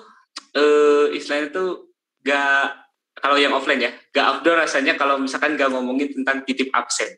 [0.52, 1.88] eh, istilahnya tuh
[2.20, 2.76] gak
[3.16, 7.16] kalau yang offline ya, gak outdoor rasanya kalau misalkan gak ngomongin tentang titip absen.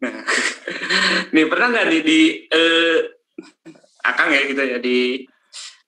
[0.00, 0.24] Nah,
[1.34, 2.98] nih pernah nggak di, di eh,
[4.00, 5.28] akang ya gitu ya di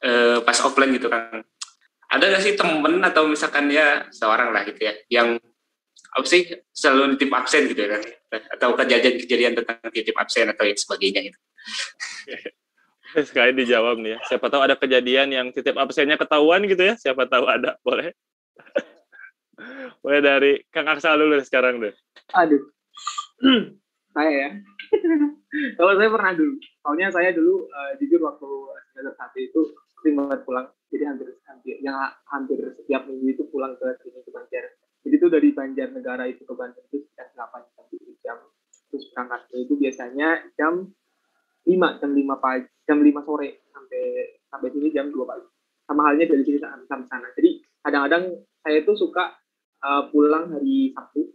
[0.04, 1.40] eh, pas offline gitu kan?
[2.12, 5.40] Ada nggak sih temen atau misalkan ya seorang lah gitu ya yang
[6.12, 6.44] apa sih
[6.76, 8.02] selalu titip absen gitu ya kan?
[8.52, 11.38] Atau kejadian-kejadian tentang titip absen atau yang sebagainya gitu.
[13.28, 14.18] Sekali dijawab nih ya.
[14.28, 16.94] Siapa tahu ada kejadian yang titip absennya ketahuan gitu ya.
[16.96, 18.12] Siapa tahu ada, boleh.
[20.00, 21.92] boleh dari Kang Aksal dulu deh sekarang deh.
[22.36, 22.60] Aduh.
[24.12, 24.50] saya ya.
[25.80, 26.54] Kalau saya pernah dulu.
[26.84, 28.48] Soalnya saya dulu uh, jujur waktu
[28.92, 29.60] semester satu itu
[30.00, 30.68] sering banget pulang.
[30.92, 31.96] Jadi hampir hampir yang
[32.28, 34.64] hampir setiap minggu itu pulang ke sini ke Banjar.
[35.02, 38.38] Jadi itu dari Banjarnegara itu ke Banjar itu sekitar 8 sampai jam.
[38.92, 40.28] Terus berangkatnya itu biasanya
[40.60, 40.92] jam
[41.66, 44.02] 5 jam 5 pagi jam 5 sore sampai
[44.50, 45.46] sampai sini jam 2 pagi
[45.86, 47.50] sama halnya dari sini sampai sana jadi
[47.82, 48.24] kadang-kadang
[48.62, 49.34] saya itu suka
[49.82, 51.30] uh, pulang hari Sabtu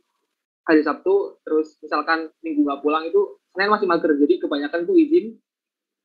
[0.67, 4.11] hari Sabtu terus misalkan minggu nggak pulang itu Senin masih mager.
[4.13, 5.33] Jadi kebanyakan tuh izin.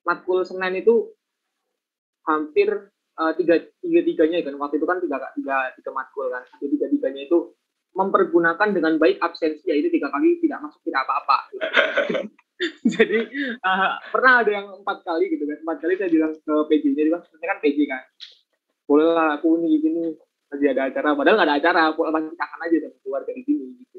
[0.07, 1.13] Matkul Senin itu
[2.25, 4.55] hampir uh, tiga tiga tiganya kan.
[4.57, 6.47] Waktu itu kan tiga tiga tiga matkul kan.
[6.49, 7.53] Hampir tiga tiganya itu
[7.93, 11.39] mempergunakan dengan baik absensi yaitu tiga kali tidak masuk tidak apa-apa.
[12.95, 13.19] Jadi
[13.59, 15.59] uh, pernah ada yang empat kali gitu kan.
[15.61, 18.03] Empat kali saya bilang ke PJ-nya dia bilang kan PJ kan
[18.83, 20.05] boleh lah aku nih gini
[20.49, 21.09] lagi ada acara.
[21.13, 23.77] Padahal nggak ada acara aku lagi kangen aja dan keluar dari sini.
[23.77, 23.92] gitu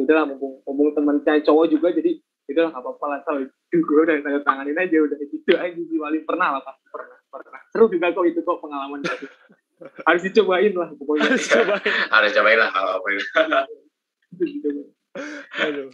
[0.00, 2.16] ya udahlah mumpung mumpung teman saya cowok juga jadi
[2.50, 3.18] itu lah nggak apa-apa lah.
[3.22, 7.18] Soal gue udah tanda tanganin aja udah gitu aja sih wali pernah lah pasti pernah
[7.28, 7.60] pernah.
[7.70, 9.26] Seru juga kok itu kok pengalaman itu
[10.08, 11.28] harus dicobain lah pokoknya.
[11.30, 14.70] Harus cobain harus cobain lah kalau apa itu
[15.60, 15.88] aduh.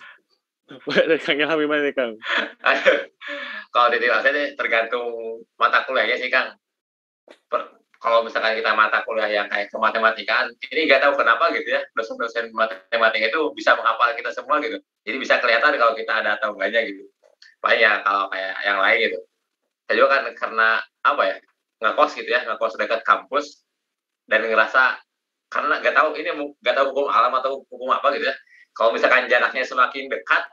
[0.66, 2.18] Boleh Kang Ilham gimana nih Kang?
[3.70, 4.02] kalau di
[4.58, 5.06] tergantung
[5.54, 6.58] mata kuliahnya sih Kang.
[7.46, 7.60] Per,
[8.06, 11.82] kalau misalkan kita mata kuliah yang kayak ke matematikaan, ini nggak tahu kenapa gitu ya,
[11.98, 14.78] dosen-dosen matematika itu bisa menghafal kita semua gitu.
[15.02, 17.02] Jadi bisa kelihatan kalau kita ada atau enggaknya gitu.
[17.58, 19.18] Paling ya kalau kayak yang lain gitu.
[19.90, 20.68] Saya juga kan karena
[21.02, 21.36] apa ya,
[21.82, 23.66] ngekos gitu ya, ngekos dekat kampus,
[24.30, 25.02] dan ngerasa
[25.50, 26.30] karena nggak tahu ini
[26.62, 28.38] nggak tahu hukum alam atau hukum apa gitu ya.
[28.70, 30.46] Kalau misalkan jaraknya semakin dekat,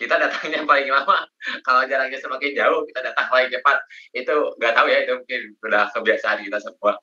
[0.00, 1.28] kita datangnya paling lama.
[1.60, 3.76] Kalau jaraknya semakin jauh kita datang paling cepat.
[4.16, 6.96] Itu nggak tahu ya itu mungkin sudah kebiasaan kita semua.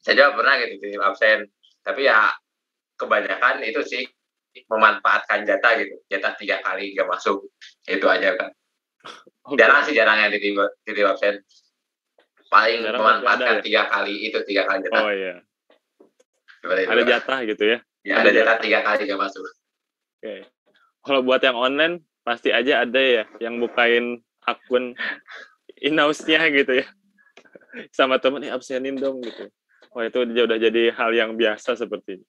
[0.00, 1.44] Saya juga pernah gitu di absen.
[1.84, 2.32] Tapi ya
[2.96, 4.02] kebanyakan itu sih
[4.72, 5.94] memanfaatkan jatah gitu.
[6.08, 7.44] Jatah tiga kali nggak masuk.
[7.84, 8.50] Itu aja kan
[9.46, 9.58] okay.
[9.58, 11.42] jarang sih jarang yang di di absen.
[12.52, 13.62] Paling jarang memanfaatkan ya?
[13.64, 15.02] tiga kali itu tiga kali jatah.
[15.02, 15.34] Oh iya.
[16.62, 17.78] Ada jatah gitu ya?
[18.06, 19.42] Ya ada jatah tiga kali nggak masuk.
[19.42, 19.54] Oke.
[20.22, 20.40] Okay.
[21.02, 24.94] kalau buat yang online pasti aja ada ya yang bukain akun
[25.78, 26.86] inausnya gitu ya.
[27.90, 29.50] Sama temen ya absenin dong gitu.
[29.92, 32.22] Wah itu udah jadi hal yang biasa seperti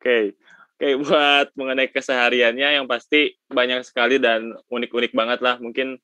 [0.00, 0.22] Okay.
[0.32, 5.60] oke okay, buat mengenai kesehariannya yang pasti banyak sekali dan unik-unik banget lah.
[5.60, 6.00] Mungkin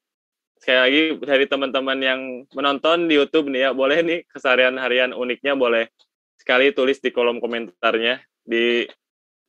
[0.60, 2.20] sekali lagi dari teman-teman yang
[2.52, 5.92] menonton di YouTube nih ya boleh nih keseharian harian uniknya boleh
[6.40, 8.88] sekali tulis di kolom komentarnya di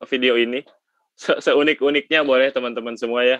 [0.03, 0.60] video ini
[1.18, 3.38] se seunik-uniknya boleh teman-teman semua ya.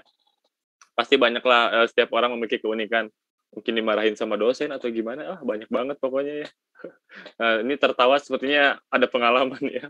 [0.98, 3.08] Pasti banyaklah uh, setiap orang memiliki keunikan.
[3.54, 6.50] Mungkin dimarahin sama dosen atau gimana, ah banyak banget pokoknya ya.
[7.42, 9.90] Nah, ini tertawa sepertinya ada pengalaman ya.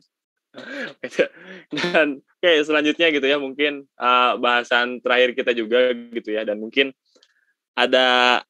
[1.76, 6.58] dan oke okay, selanjutnya gitu ya mungkin uh, bahasan terakhir kita juga gitu ya dan
[6.58, 6.96] mungkin
[7.78, 8.42] ada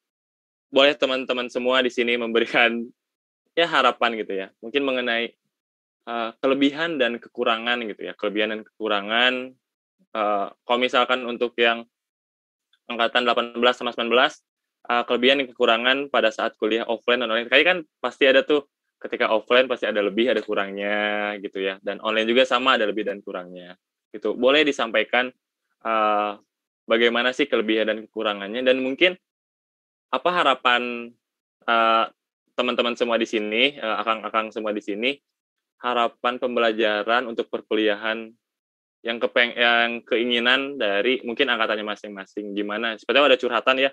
[0.71, 2.85] boleh teman-teman semua di sini memberikan
[3.57, 5.35] ya harapan gitu ya mungkin mengenai
[6.07, 8.13] uh, kelebihan dan kekurangan gitu ya.
[8.15, 9.33] Kelebihan dan kekurangan
[10.15, 11.83] uh, kalau misalkan untuk yang
[12.87, 17.51] angkatan 18 sama 19 uh, kelebihan dan kekurangan pada saat kuliah offline dan online.
[17.51, 18.65] Kayak kan pasti ada tuh
[18.97, 21.77] ketika offline pasti ada lebih ada kurangnya gitu ya.
[21.83, 23.75] Dan online juga sama ada lebih dan kurangnya.
[24.09, 24.33] Gitu.
[24.39, 25.27] Boleh disampaikan
[25.83, 26.39] uh,
[26.87, 28.63] bagaimana sih kelebihan dan kekurangannya?
[28.63, 29.19] Dan mungkin
[30.07, 31.11] apa harapan
[31.67, 32.07] uh,
[32.57, 35.13] teman-teman semua di sini akang-akang semua di sini
[35.81, 38.33] harapan pembelajaran untuk perkuliahan
[39.05, 42.57] yang kepeng yang keinginan dari mungkin angkatannya masing-masing.
[42.57, 42.97] Gimana?
[42.97, 43.91] Seperti ada curhatan ya.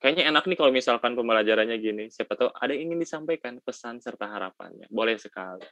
[0.00, 2.08] Kayaknya enak nih kalau misalkan pembelajarannya gini.
[2.08, 4.88] Siapa tahu ada yang ingin disampaikan pesan serta harapannya.
[4.90, 5.64] Boleh sekali.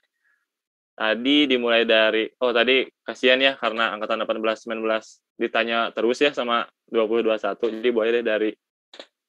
[0.98, 6.66] Tadi dimulai dari oh tadi kasihan ya karena angkatan 18 19 ditanya terus ya sama
[6.90, 8.50] 20 21 jadi boleh deh dari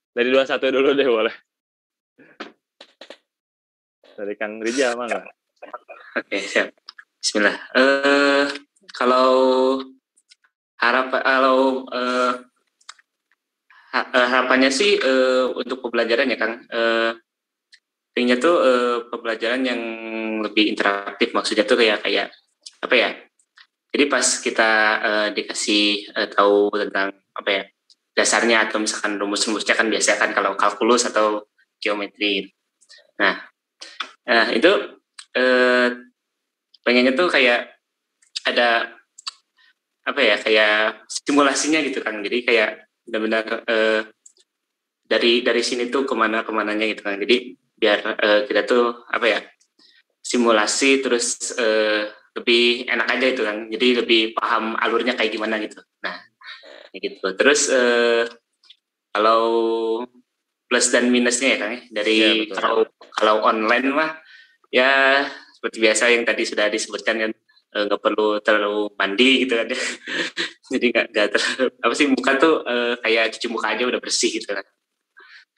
[0.10, 1.36] dari 21 dulu deh boleh.
[4.20, 5.39] Dari Kang Rijal mana
[6.20, 6.76] Oke, siap.
[7.24, 7.55] Bismillah.
[7.72, 8.43] Uh,
[8.91, 9.32] kalau
[10.76, 12.43] harap kalau uh,
[13.95, 16.67] harapannya sih uh, untuk pembelajaran ya Kang.
[16.67, 17.15] Uh,
[18.20, 19.82] tuh uh, pembelajaran yang
[20.43, 22.36] lebih interaktif maksudnya tuh kayak kayak
[22.84, 23.09] apa ya?
[23.95, 27.63] Jadi pas kita uh, dikasih uh, tahu tentang apa ya
[28.11, 31.47] dasarnya atau misalkan rumus-rumusnya kan biasanya kan kalau kalkulus atau
[31.80, 32.51] geometri.
[33.24, 33.39] Nah,
[34.28, 34.99] nah itu
[35.39, 36.09] uh,
[36.84, 37.70] pengennya tuh kayak
[38.48, 38.96] ada
[40.06, 42.18] apa ya kayak simulasinya gitu kan.
[42.24, 42.70] Jadi kayak
[43.06, 44.02] benar-benar uh,
[45.06, 47.18] dari dari sini tuh ke mana ke mananya gitu kan.
[47.20, 49.40] Jadi biar uh, kita tuh apa ya
[50.20, 53.58] simulasi terus uh, lebih enak aja itu kan.
[53.70, 55.82] Jadi lebih paham alurnya kayak gimana gitu.
[56.02, 56.16] Nah
[56.94, 57.28] gitu.
[57.38, 58.26] Terus uh,
[59.14, 59.44] kalau
[60.70, 62.86] plus dan minusnya ya kan dari ya, kalau
[63.18, 64.12] kalau online mah
[64.70, 65.26] ya
[65.60, 67.32] seperti biasa yang tadi sudah disebutkan kan
[67.76, 69.68] eh, nggak perlu terlalu mandi gitu kan.
[70.72, 74.32] Jadi nggak nggak terlalu apa sih muka tuh uh, kayak cuci muka aja udah bersih
[74.32, 74.64] gitu kan.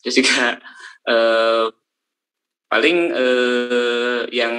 [0.02, 0.58] Terus juga
[1.06, 1.70] uh,
[2.66, 4.56] paling uh, yang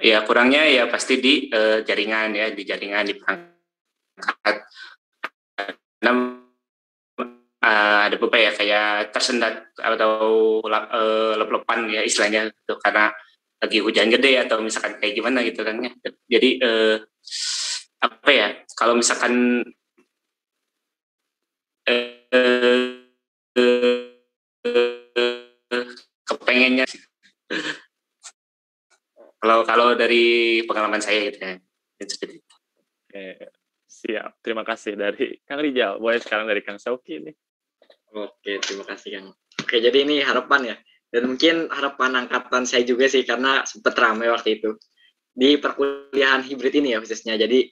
[0.00, 4.56] ya kurangnya ya pasti di uh, jaringan ya di jaringan di perangkat.
[6.00, 6.12] Karena
[7.62, 13.12] uh, ada beberapa ya kayak tersendat atau uh, lep-lepan ya istilahnya itu karena
[13.62, 15.94] lagi hujan gede atau misalkan kayak gimana gitu kan ya.
[16.26, 16.96] Jadi eh,
[18.02, 19.62] apa ya kalau misalkan
[21.86, 22.90] eh, eh,
[26.26, 26.86] kepengennya
[29.38, 31.54] kalau kalau dari pengalaman saya gitu ya
[33.12, 33.52] Oke,
[33.86, 34.40] siap.
[34.40, 36.00] Terima kasih dari Kang Rijal.
[36.00, 37.36] Boleh sekarang dari Kang Sauki nih.
[38.16, 39.28] Oke, terima kasih Kang.
[39.36, 40.76] Oke, jadi ini harapan ya
[41.12, 44.80] dan mungkin harapan angkatan saya juga sih karena sempat ramai waktu itu.
[45.32, 47.36] Di perkuliahan hibrid ini ya khususnya.
[47.36, 47.68] Jadi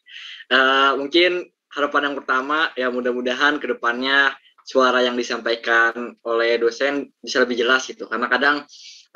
[0.53, 7.41] uh, mungkin harapan yang pertama ya mudah-mudahan ke depannya suara yang disampaikan oleh dosen bisa
[7.41, 8.05] lebih jelas gitu.
[8.05, 8.57] Karena kadang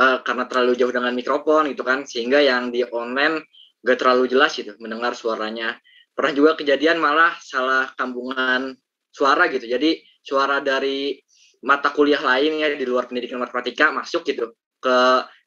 [0.00, 3.44] uh, karena terlalu jauh dengan mikrofon gitu kan sehingga yang di online
[3.84, 5.76] gak terlalu jelas gitu mendengar suaranya.
[6.16, 8.72] Pernah juga kejadian malah salah kambungan
[9.12, 9.68] suara gitu.
[9.68, 11.20] Jadi suara dari
[11.64, 14.52] mata kuliah lain ya di luar pendidikan matematika masuk gitu
[14.84, 14.96] ke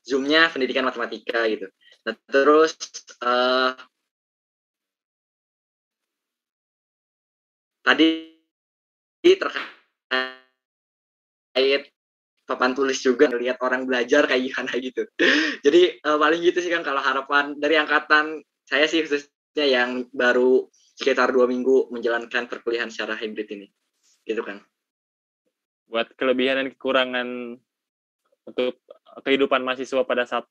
[0.02, 1.70] zoomnya pendidikan matematika gitu.
[2.10, 2.74] Nah, terus
[3.22, 3.78] uh,
[7.86, 8.34] tadi
[9.22, 9.54] terkait
[12.48, 15.04] papan tulis juga lihat orang belajar kayak gimana gitu.
[15.66, 20.66] Jadi uh, paling gitu sih kan kalau harapan dari angkatan saya sih khususnya yang baru
[20.98, 23.70] sekitar dua minggu menjalankan perkuliahan secara hybrid ini,
[24.26, 24.66] gitu kan
[25.88, 27.28] buat kelebihan dan kekurangan
[28.48, 28.80] untuk
[29.24, 30.46] kehidupan mahasiswa pada saat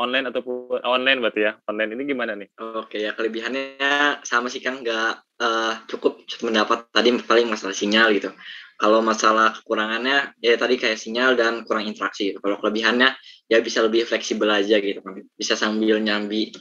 [0.00, 2.48] online ataupun online berarti ya online ini gimana nih?
[2.56, 5.12] Oke ya kelebihannya sama sih kan nggak
[5.42, 8.32] uh, cukup mendapat tadi paling masalah sinyal gitu.
[8.80, 12.32] Kalau masalah kekurangannya ya tadi kayak sinyal dan kurang interaksi.
[12.32, 12.40] Gitu.
[12.40, 13.12] Kalau kelebihannya
[13.52, 15.20] ya bisa lebih fleksibel aja gitu kan.
[15.36, 16.56] Bisa sambil nyambi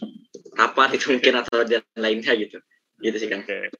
[0.59, 2.59] kapan itu mungkin atau dan lainnya gitu.
[2.99, 3.47] Gitu sih kan.
[3.47, 3.71] Oke.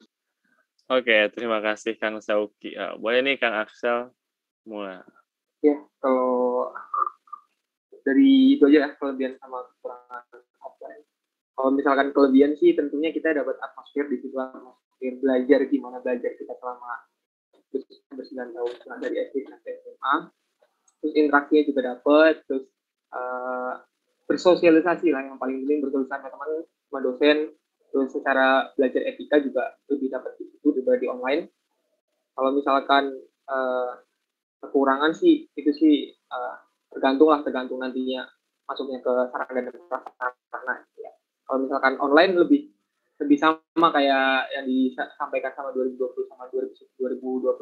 [0.90, 2.74] Oke, terima kasih Kang Sauki.
[2.74, 4.10] Uh, boleh nih Kang Axel
[4.66, 5.00] mulai.
[5.60, 6.72] Ya kalau
[8.04, 10.24] dari itu aja ya kelebihan sama kekurangan
[10.64, 11.04] offline
[11.52, 16.56] kalau misalkan kelebihan sih tentunya kita dapat atmosfer di situ atmosfer belajar gimana belajar kita
[16.56, 17.04] selama
[18.16, 20.16] bersembilan tahun setelah dari SD sampai SMA
[21.00, 22.64] terus interaksinya juga dapat terus
[23.12, 23.84] uh,
[24.30, 26.50] bersosialisasi lah yang paling penting bersosialisasi sama teman
[26.86, 27.38] sama dosen.
[27.90, 31.42] Terus secara belajar etika juga lebih dapat di situ dibanding di online.
[32.38, 33.10] Kalau misalkan
[33.50, 33.98] uh,
[34.60, 35.94] kekurangan sih itu sih
[36.28, 36.56] uh,
[36.92, 38.28] tergantung lah tergantung nantinya
[38.68, 41.10] masuknya ke sarana dan prasarana ya.
[41.48, 42.70] Kalau misalkan online lebih
[43.20, 47.60] lebih sama kayak yang disampaikan sama 2020 sama 2021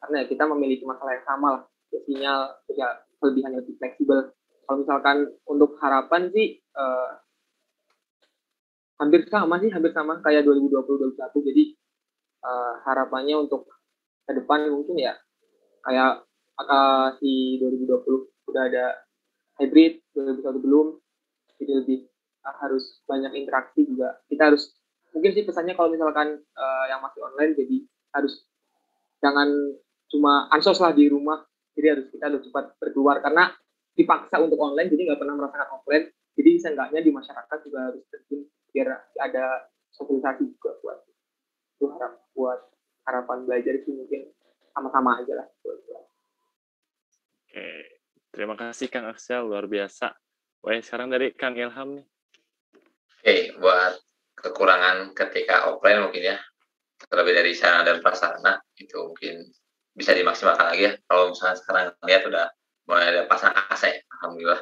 [0.00, 2.40] karena ya kita memiliki masalah yang sama lah ya, sinyal
[2.72, 2.88] ya
[3.20, 4.32] kelebihan lebih fleksibel
[4.64, 7.20] kalau misalkan untuk harapan sih uh,
[8.96, 11.64] hampir sama sih hampir sama kayak 2020 2021 jadi
[12.48, 13.68] uh, harapannya untuk
[14.24, 15.14] ke depan mungkin ya
[15.86, 16.26] kayak
[16.58, 18.86] uh, si 2020 udah ada
[19.62, 20.86] hybrid 2021 belum.
[21.56, 21.98] Jadi lebih
[22.42, 24.18] uh, harus banyak interaksi juga.
[24.26, 24.74] Kita harus
[25.14, 27.76] mungkin sih pesannya kalau misalkan uh, yang masih online jadi
[28.18, 28.44] harus
[29.22, 29.48] jangan
[30.10, 31.46] cuma ansos lah di rumah.
[31.78, 33.22] Jadi harus kita harus cepat berkeluar.
[33.22, 33.54] Karena
[33.96, 36.10] dipaksa untuk online jadi nggak pernah merasakan offline.
[36.36, 38.44] Jadi seenggaknya di masyarakat juga harus terjun
[38.76, 38.92] biar
[39.24, 41.00] ada sosialisasi juga buat
[41.80, 42.60] itu harap buat
[43.08, 44.35] harapan belajar sih mungkin
[44.76, 45.48] sama-sama aja lah.
[47.48, 47.68] Oke,
[48.28, 50.12] terima kasih Kang Axel, luar biasa.
[50.60, 52.06] Wah, sekarang dari Kang Ilham nih.
[53.24, 53.96] okay, buat
[54.36, 56.38] kekurangan ketika offline mungkin ya
[57.08, 59.48] terlebih dari sana dan prasarana itu mungkin
[59.96, 62.46] bisa dimaksimalkan lagi ya kalau misalnya sekarang lihat udah
[62.84, 64.60] mulai ada pasang AC alhamdulillah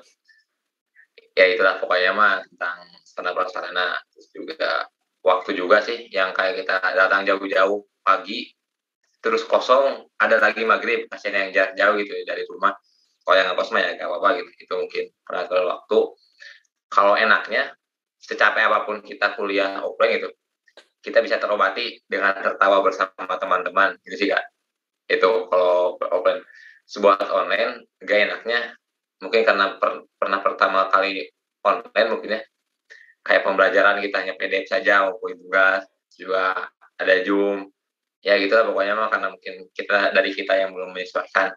[1.35, 4.87] ya itulah pokoknya mah tentang sarana prasarana terus juga
[5.27, 8.55] waktu juga sih yang kayak kita datang jauh-jauh pagi
[9.25, 12.77] terus kosong ada lagi maghrib pasien yang jarak jauh gitu ya, dari rumah.
[13.25, 15.99] Kalau yang ngekos mah ya gak apa-apa gitu itu mungkin peraturan waktu.
[16.93, 17.73] Kalau enaknya
[18.21, 20.29] secapek apa pun kita kuliah offline gitu
[21.05, 24.45] kita bisa terobati dengan tertawa bersama teman-teman gitu sih kak.
[25.09, 26.45] Itu kalau offline.
[26.85, 28.77] Sebuah online gak enaknya
[29.25, 31.25] mungkin karena per, pernah pertama kali
[31.65, 32.43] online mungkin ya
[33.25, 36.69] kayak pembelajaran kita hanya PDF saja maupun tugas juga
[37.01, 37.73] ada Zoom
[38.25, 41.53] ya gitu lah pokoknya mah karena mungkin kita dari kita yang belum menyesuaikan.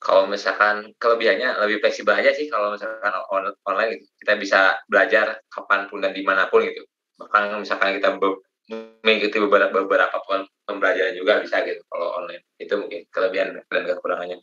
[0.00, 4.04] Kalau misalkan kelebihannya lebih fleksibel aja sih kalau misalkan on online gitu.
[4.24, 6.84] kita bisa belajar kapan pun dan di mana pun gitu.
[7.20, 8.36] Bahkan misalkan kita be
[9.02, 10.22] mengikuti beberapa beberapa
[10.64, 12.44] pembelajaran juga bisa gitu kalau online.
[12.60, 14.38] Itu mungkin kelebihan dan kekurangannya.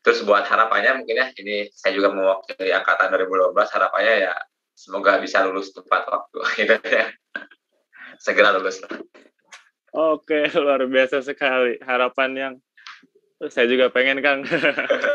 [0.00, 4.34] Terus buat harapannya mungkin ya ini saya juga mewakili angkatan 2012 harapannya ya
[4.72, 7.06] semoga bisa lulus tepat waktu gitu ya.
[8.16, 8.80] Segera lulus
[9.94, 12.54] oke luar biasa sekali harapan yang
[13.48, 14.44] saya juga pengen Kang.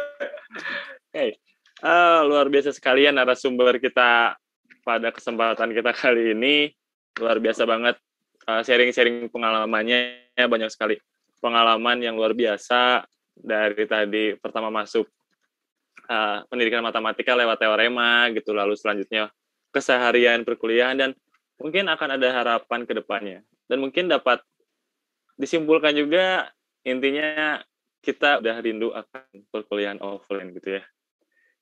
[1.15, 1.37] hey,
[1.85, 4.33] uh, luar biasa sekalian narasumber kita
[4.81, 6.73] pada kesempatan kita kali ini.
[7.21, 8.01] Luar biasa banget
[8.49, 10.97] uh, sharing-sharing pengalamannya banyak sekali.
[11.37, 13.05] Pengalaman yang luar biasa
[13.37, 15.05] dari tadi pertama masuk
[16.09, 19.29] uh, pendidikan matematika lewat teorema gitu lalu selanjutnya
[19.69, 21.09] keseharian perkuliahan dan
[21.61, 23.45] mungkin akan ada harapan ke depannya.
[23.69, 24.41] Dan mungkin dapat
[25.35, 26.49] disimpulkan juga
[26.87, 27.59] intinya
[27.99, 30.83] kita udah rindu akan perkuliahan offline gitu ya.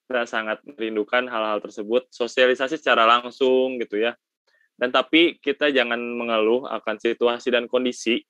[0.04, 4.14] Kita sangat merindukan hal-hal tersebut, sosialisasi secara langsung gitu ya.
[4.76, 8.26] Dan tapi kita jangan mengeluh akan situasi dan kondisi,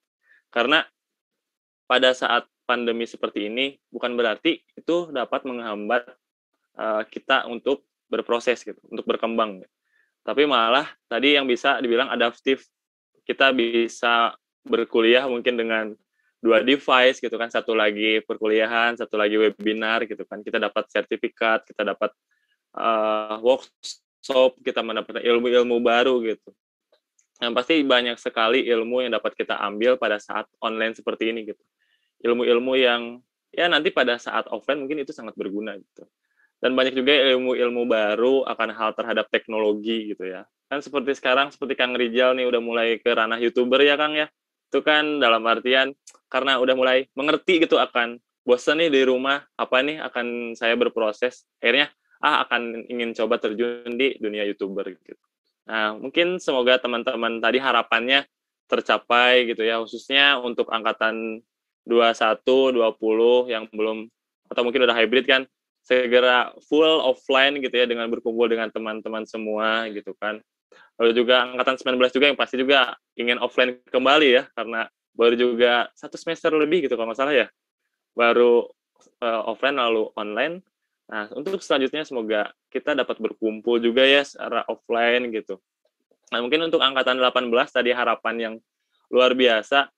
[0.54, 0.86] karena
[1.90, 6.04] pada saat pandemi seperti ini bukan berarti itu dapat menghambat
[6.78, 9.64] uh, kita untuk berproses gitu, untuk berkembang.
[10.24, 12.64] Tapi malah tadi yang bisa dibilang adaptif,
[13.26, 15.94] kita bisa berkuliah mungkin dengan
[16.44, 17.48] dua device gitu kan.
[17.48, 20.44] Satu lagi perkuliahan satu lagi webinar gitu kan.
[20.44, 22.12] Kita dapat sertifikat kita dapat
[22.76, 26.52] uh, workshop kita mendapatkan ilmu-ilmu baru gitu.
[27.40, 31.64] Yang pasti banyak sekali ilmu yang dapat kita ambil pada saat online seperti ini gitu.
[32.24, 36.04] Ilmu-ilmu yang ya nanti pada saat offline mungkin itu sangat berguna gitu.
[36.60, 40.48] Dan banyak juga ilmu-ilmu baru akan hal terhadap teknologi gitu ya.
[40.68, 44.28] Kan seperti sekarang seperti Kang Rijal nih udah mulai ke ranah youtuber ya Kang ya
[44.74, 45.94] itu kan dalam artian
[46.26, 51.46] karena udah mulai mengerti gitu akan bosan nih di rumah apa nih akan saya berproses?
[51.62, 55.14] Akhirnya ah akan ingin coba terjun di dunia youtuber gitu.
[55.70, 58.26] Nah mungkin semoga teman-teman tadi harapannya
[58.66, 61.38] tercapai gitu ya khususnya untuk angkatan
[61.86, 62.42] 21
[62.74, 64.10] 20 yang belum
[64.50, 65.46] atau mungkin udah hybrid kan
[65.86, 70.42] segera full offline gitu ya dengan berkumpul dengan teman-teman semua gitu kan
[71.00, 75.88] lalu juga angkatan 19 juga yang pasti juga ingin offline kembali ya karena baru juga
[75.94, 77.46] satu semester lebih gitu kalau nggak salah ya.
[78.14, 78.70] Baru
[79.22, 80.62] uh, offline lalu online.
[81.10, 85.58] Nah untuk selanjutnya semoga kita dapat berkumpul juga ya secara offline gitu.
[86.30, 88.54] Nah mungkin untuk angkatan 18 tadi harapan yang
[89.12, 89.90] luar biasa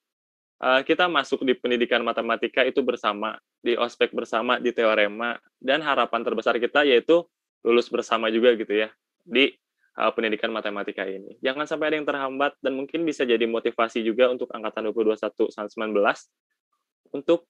[0.61, 6.21] uh, kita masuk di pendidikan matematika itu bersama di ospek bersama di teorema dan harapan
[6.23, 7.25] terbesar kita yaitu
[7.67, 8.89] lulus bersama juga gitu ya
[9.27, 9.51] di
[9.97, 11.41] uh, pendidikan matematika ini.
[11.41, 15.73] Jangan sampai ada yang terhambat dan mungkin bisa jadi motivasi juga untuk angkatan 2021 sampai
[15.73, 17.49] 19 untuk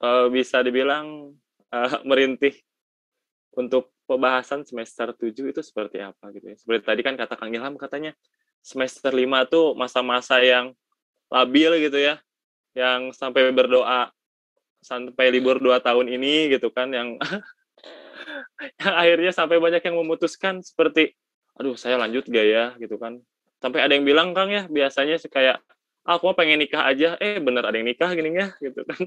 [0.00, 1.36] uh, bisa dibilang
[1.70, 2.56] uh, merintih
[3.54, 6.56] untuk pembahasan semester 7 itu seperti apa gitu ya.
[6.58, 8.12] Seperti tadi kan kata Kang Ilham katanya
[8.64, 10.74] semester 5 tuh masa-masa yang
[11.30, 12.18] labil gitu ya.
[12.74, 14.10] Yang sampai berdoa
[14.84, 17.16] sampai libur dua tahun ini gitu kan yang
[18.84, 21.16] yang akhirnya sampai banyak yang memutuskan seperti
[21.58, 22.64] aduh saya lanjut gak ya?
[22.78, 23.22] Gitu kan.
[23.62, 25.62] Sampai ada yang bilang kang ya biasanya sih kayak
[26.04, 27.16] ah, aku pengen nikah aja.
[27.22, 28.52] Eh bener ada yang nikah gini ya?
[28.64, 29.02] Gitu kan.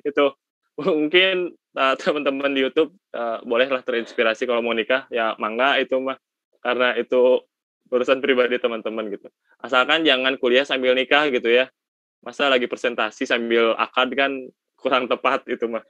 [0.00, 0.26] Itu.
[0.74, 5.06] Mungkin uh, teman-teman di YouTube uh, bolehlah terinspirasi kalau mau nikah.
[5.12, 6.18] Ya mangga itu mah.
[6.64, 7.44] Karena itu
[7.92, 9.28] urusan pribadi teman-teman gitu.
[9.60, 11.70] Asalkan jangan kuliah sambil nikah gitu ya.
[12.24, 14.32] Masa lagi presentasi sambil akad kan
[14.80, 15.84] kurang tepat itu mah.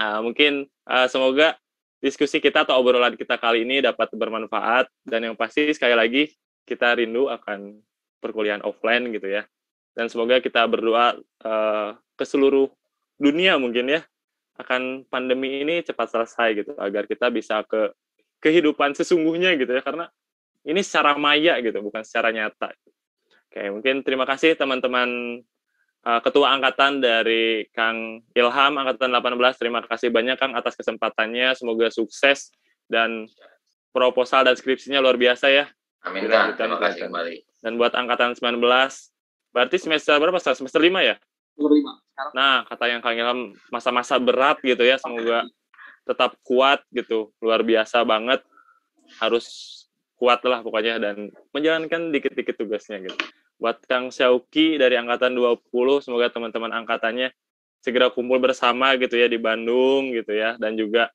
[0.00, 1.58] Uh, mungkin uh, semoga
[2.02, 4.90] diskusi kita atau obrolan kita kali ini dapat bermanfaat.
[5.06, 6.22] Dan yang pasti sekali lagi
[6.66, 7.78] kita rindu akan
[8.18, 9.46] perkuliahan offline gitu ya.
[9.94, 11.14] Dan semoga kita berdoa
[11.46, 12.66] uh, ke seluruh
[13.22, 14.02] dunia mungkin ya
[14.58, 17.94] akan pandemi ini cepat selesai gitu agar kita bisa ke
[18.42, 19.80] kehidupan sesungguhnya gitu ya.
[19.86, 20.10] Karena
[20.66, 22.74] ini secara maya gitu bukan secara nyata.
[23.46, 25.38] Oke mungkin terima kasih teman-teman
[26.06, 31.54] uh, ketua angkatan dari Kang Ilham angkatan 18 terima kasih banyak Kang atas kesempatannya.
[31.54, 32.50] Semoga sukses
[32.90, 33.26] dan
[33.94, 35.64] proposal dan skripsinya luar biasa ya.
[36.02, 36.58] Amin Kang.
[36.58, 37.36] Terima kasih kembali.
[37.62, 38.58] Dan buat angkatan 19
[39.52, 41.16] berarti semester berapa semester 5 ya?
[42.32, 45.44] Nah, kata yang Kang Ilham masa-masa berat gitu ya, semoga
[46.02, 48.42] tetap kuat gitu, luar biasa banget.
[49.20, 49.46] Harus
[50.16, 53.18] kuat lah pokoknya dan menjalankan dikit-dikit tugasnya gitu.
[53.62, 55.62] Buat Kang Syauki dari angkatan 20,
[56.02, 57.30] semoga teman-teman angkatannya
[57.78, 60.58] segera kumpul bersama gitu ya di Bandung gitu ya.
[60.58, 61.14] Dan juga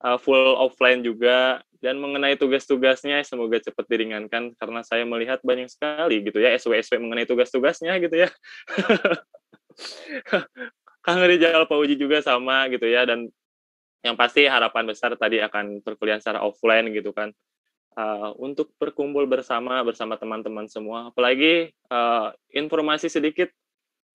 [0.00, 1.60] uh, full offline juga.
[1.76, 7.28] Dan mengenai tugas-tugasnya semoga cepat diringankan karena saya melihat banyak sekali gitu ya SW-SW mengenai
[7.28, 8.32] tugas-tugasnya gitu ya.
[11.04, 13.04] Kang Rijal Pauji juga sama gitu ya.
[13.04, 13.28] Dan
[14.00, 17.36] yang pasti harapan besar tadi akan perkuliahan secara offline gitu kan
[17.96, 23.50] uh, untuk berkumpul bersama bersama teman-teman semua apalagi uh, informasi sedikit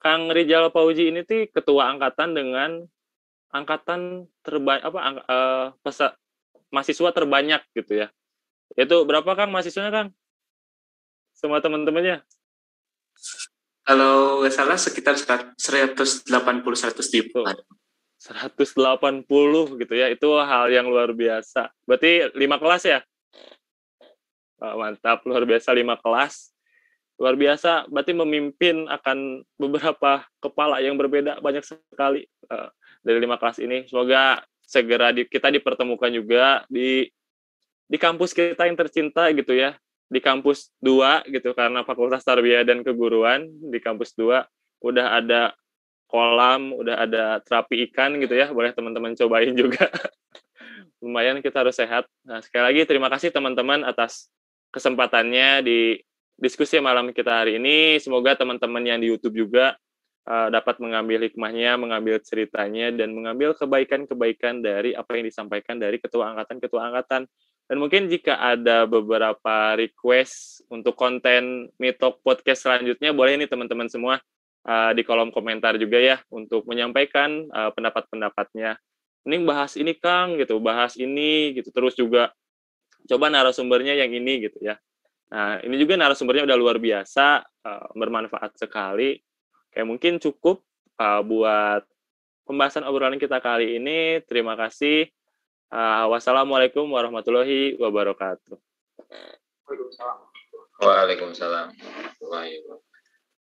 [0.01, 2.69] Kang Rijal Pauji ini tuh ketua angkatan dengan
[3.51, 6.15] angkatan terbaik apa uh, pesa,
[6.71, 8.07] mahasiswa terbanyak gitu ya
[8.79, 10.09] itu berapa Kang mahasiswanya Kang
[11.36, 12.23] semua teman-temannya
[13.82, 17.41] kalau nggak salah sekitar 180 100 ribu.
[18.21, 19.25] 180
[19.82, 21.73] gitu ya, itu hal yang luar biasa.
[21.89, 22.99] Berarti lima kelas ya?
[24.62, 26.53] Oh, mantap, luar biasa lima kelas.
[27.18, 32.70] Luar biasa, berarti memimpin akan beberapa kepala yang berbeda banyak sekali uh,
[33.01, 33.89] dari lima kelas ini.
[33.89, 37.09] Semoga segera di, kita dipertemukan juga di
[37.89, 39.76] di kampus kita yang tercinta gitu ya
[40.07, 44.43] di kampus 2 gitu karena Fakultas Tarbiyah dan Keguruan di kampus 2
[44.84, 45.55] udah ada
[46.12, 48.51] kolam, udah ada terapi ikan gitu ya.
[48.51, 49.88] Boleh teman-teman cobain juga.
[51.01, 52.05] Lumayan kita harus sehat.
[52.28, 54.28] Nah, sekali lagi terima kasih teman-teman atas
[54.72, 55.80] kesempatannya di
[56.39, 58.01] diskusi malam kita hari ini.
[58.01, 59.78] Semoga teman-teman yang di YouTube juga
[60.26, 66.34] uh, dapat mengambil hikmahnya, mengambil ceritanya, dan mengambil kebaikan-kebaikan dari apa yang disampaikan dari ketua
[66.34, 67.30] angkatan-ketua angkatan.
[67.69, 74.19] Dan mungkin jika ada beberapa request untuk konten Mitok Podcast selanjutnya, boleh nih teman-teman semua
[74.67, 78.76] uh, di kolom komentar juga ya untuk menyampaikan uh, pendapat-pendapatnya.
[79.22, 81.69] Ini bahas ini Kang gitu, bahas ini gitu.
[81.69, 82.34] Terus juga
[83.07, 84.75] coba narasumbernya yang ini gitu ya.
[85.31, 89.15] Nah, ini juga narasumbernya udah luar biasa, uh, bermanfaat sekali.
[89.71, 90.59] Kayak mungkin cukup
[90.99, 91.87] uh, buat
[92.43, 94.19] pembahasan obrolan kita kali ini.
[94.27, 95.07] Terima kasih.
[95.71, 98.59] Uh, wassalamualaikum warahmatullahi wabarakatuh.
[99.07, 100.19] Waalaikumsalam.
[100.83, 101.71] Waalaikumsalam.